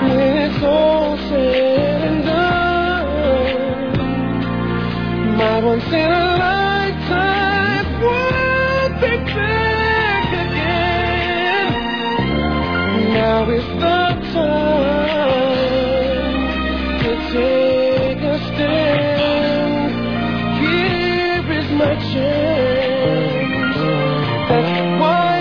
When 0.01 0.37
it's 0.45 0.63
all 0.63 1.17
said 1.29 2.01
and 2.09 2.19
done, 2.25 3.87
my 5.37 5.55
once 5.63 5.91
in 5.91 6.38
That's 24.49 24.71
why 25.01 25.35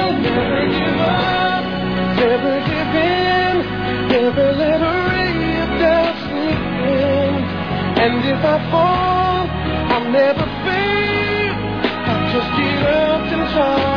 I'll 0.00 0.18
never 0.20 0.62
give 0.78 0.98
up, 0.98 1.64
never 2.18 2.54
give 2.70 2.92
in, 3.06 3.54
never 4.08 4.46
let 4.52 4.80
a 4.82 4.92
ray 5.06 5.62
of 5.62 5.70
doubt 5.78 6.20
in. 6.34 7.32
And 8.02 8.16
if 8.24 8.42
I 8.44 8.56
fall, 8.72 9.46
I'll 9.92 10.08
never 10.10 10.46
fail. 10.66 11.54
I'll 12.08 12.24
just 12.34 12.50
get 12.58 12.82
up 12.82 13.22
and 13.32 13.44
try 13.54 13.91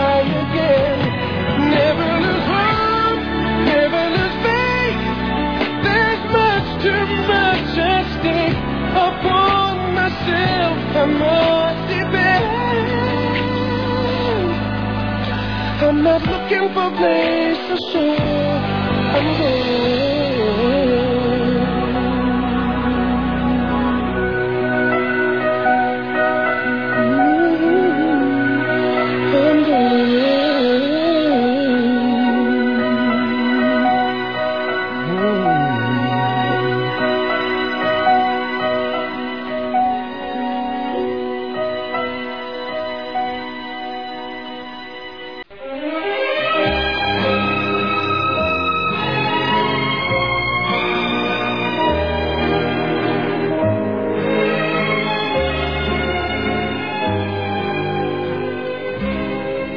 not 16.05 16.21
looking 16.21 16.67
for 16.75 16.91
place 16.97 17.57
to 17.69 17.77
show 17.91 18.13
I'm. 19.17 20.24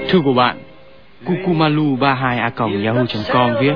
Thư 0.09 0.21
của 0.25 0.33
bạn 0.33 0.57
kukumalu32a.yahoo.com 1.27 3.51
viết 3.61 3.75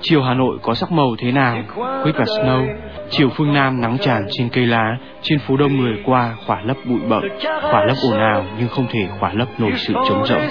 Chiều 0.00 0.22
Hà 0.22 0.34
Nội 0.34 0.58
có 0.62 0.74
sắc 0.74 0.92
màu 0.92 1.16
thế 1.18 1.32
nào? 1.32 1.56
Quýt 2.02 2.16
và 2.16 2.24
Snow 2.24 2.66
Chiều 3.10 3.28
phương 3.28 3.52
Nam 3.52 3.80
nắng 3.80 3.98
tràn 3.98 4.22
trên 4.30 4.48
cây 4.48 4.66
lá 4.66 4.96
Trên 5.22 5.38
phố 5.38 5.56
đông 5.56 5.76
người 5.76 5.94
qua 6.04 6.34
khỏa 6.46 6.60
lấp 6.64 6.76
bụi 6.84 6.98
bậm 7.08 7.22
Khỏa 7.62 7.84
lấp 7.84 7.96
ồn 8.10 8.18
ào 8.18 8.44
nhưng 8.58 8.68
không 8.68 8.86
thể 8.90 9.00
khỏa 9.20 9.32
lấp 9.34 9.48
nổi 9.58 9.72
sự 9.76 9.94
trống 10.08 10.26
rỗng 10.26 10.42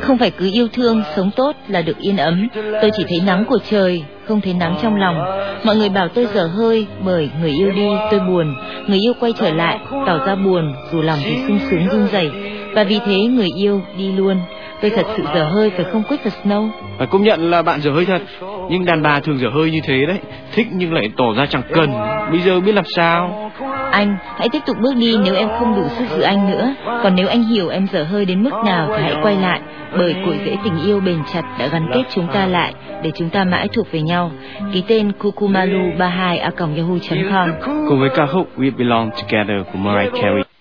Không 0.00 0.18
phải 0.18 0.30
cứ 0.30 0.50
yêu 0.52 0.68
thương, 0.72 1.02
sống 1.16 1.30
tốt 1.36 1.56
là 1.68 1.82
được 1.82 1.98
yên 1.98 2.16
ấm. 2.16 2.48
Tôi 2.54 2.90
chỉ 2.96 3.04
thấy 3.08 3.20
nắng 3.26 3.44
của 3.44 3.58
trời, 3.70 4.04
không 4.24 4.40
thấy 4.40 4.54
nắng 4.54 4.76
trong 4.82 4.96
lòng. 4.96 5.24
Mọi 5.64 5.76
người 5.76 5.88
bảo 5.88 6.08
tôi 6.08 6.26
dở 6.34 6.46
hơi 6.46 6.86
bởi 7.04 7.30
người 7.40 7.50
yêu 7.50 7.70
đi 7.70 7.88
tôi 8.10 8.20
buồn, 8.20 8.54
người 8.86 8.98
yêu 8.98 9.12
quay 9.20 9.32
trở 9.40 9.54
lại 9.54 9.78
tỏ 10.06 10.26
ra 10.26 10.34
buồn 10.34 10.74
dù 10.92 11.02
lòng 11.02 11.18
thì 11.24 11.36
sung 11.48 11.58
sướng 11.70 11.88
run 11.88 12.06
rẩy 12.12 12.30
và 12.74 12.84
vì 12.84 12.98
thế 13.06 13.18
người 13.18 13.48
yêu 13.56 13.82
đi 13.98 14.12
luôn. 14.12 14.40
Tôi 14.84 14.92
thật 14.96 15.06
sự 15.16 15.22
dở 15.34 15.44
hơi 15.44 15.70
phải 15.70 15.84
không 15.92 16.02
quyết 16.08 16.16
thật 16.24 16.32
Snow 16.44 16.68
Phải 16.98 17.06
công 17.06 17.22
nhận 17.22 17.50
là 17.50 17.62
bạn 17.62 17.80
dở 17.80 17.90
hơi 17.90 18.04
thật. 18.04 18.22
Nhưng 18.70 18.84
đàn 18.84 19.02
bà 19.02 19.20
thường 19.20 19.38
dở 19.38 19.48
hơi 19.54 19.70
như 19.70 19.80
thế 19.84 20.06
đấy. 20.06 20.18
Thích 20.52 20.66
nhưng 20.72 20.94
lại 20.94 21.10
tỏ 21.16 21.24
ra 21.36 21.46
chẳng 21.46 21.62
cần. 21.72 21.92
Bây 22.30 22.40
giờ 22.40 22.60
biết 22.60 22.74
làm 22.74 22.84
sao? 22.84 23.50
Anh 23.90 24.16
hãy 24.38 24.48
tiếp 24.48 24.58
tục 24.66 24.76
bước 24.82 24.96
đi 24.96 25.16
nếu 25.24 25.34
em 25.34 25.48
không 25.58 25.76
đủ 25.76 25.88
sức 25.88 26.04
giữ 26.16 26.22
anh 26.22 26.50
nữa. 26.50 26.74
Còn 26.84 27.14
nếu 27.14 27.28
anh 27.28 27.44
hiểu 27.44 27.68
em 27.68 27.86
dở 27.92 28.04
hơi 28.04 28.24
đến 28.24 28.42
mức 28.42 28.50
nào 28.66 28.88
Thì 28.96 29.02
hãy 29.02 29.14
quay 29.22 29.36
lại. 29.36 29.60
Bởi 29.98 30.14
cội 30.26 30.38
rễ 30.44 30.56
tình 30.64 30.78
yêu 30.86 31.00
bền 31.00 31.18
chặt 31.32 31.42
đã 31.58 31.66
gắn 31.66 31.90
kết 31.94 32.02
chúng 32.14 32.26
ta 32.32 32.46
lại 32.46 32.74
Để 33.02 33.10
chúng 33.16 33.30
ta 33.30 33.44
mãi 33.44 33.68
thuộc 33.72 33.92
về 33.92 34.00
nhau. 34.00 34.30
Ký 34.72 34.82
tên 34.88 35.12
kukumalu32a.yahoo.com 35.20 37.50
Cùng 37.88 38.00
với 38.00 38.10
ca 38.16 38.26
khúc 38.26 38.58
We 38.58 38.76
Belong 38.76 39.10
Together 39.10 39.66
của 39.72 39.78
Mariah 39.78 40.12
Carey. 40.12 40.53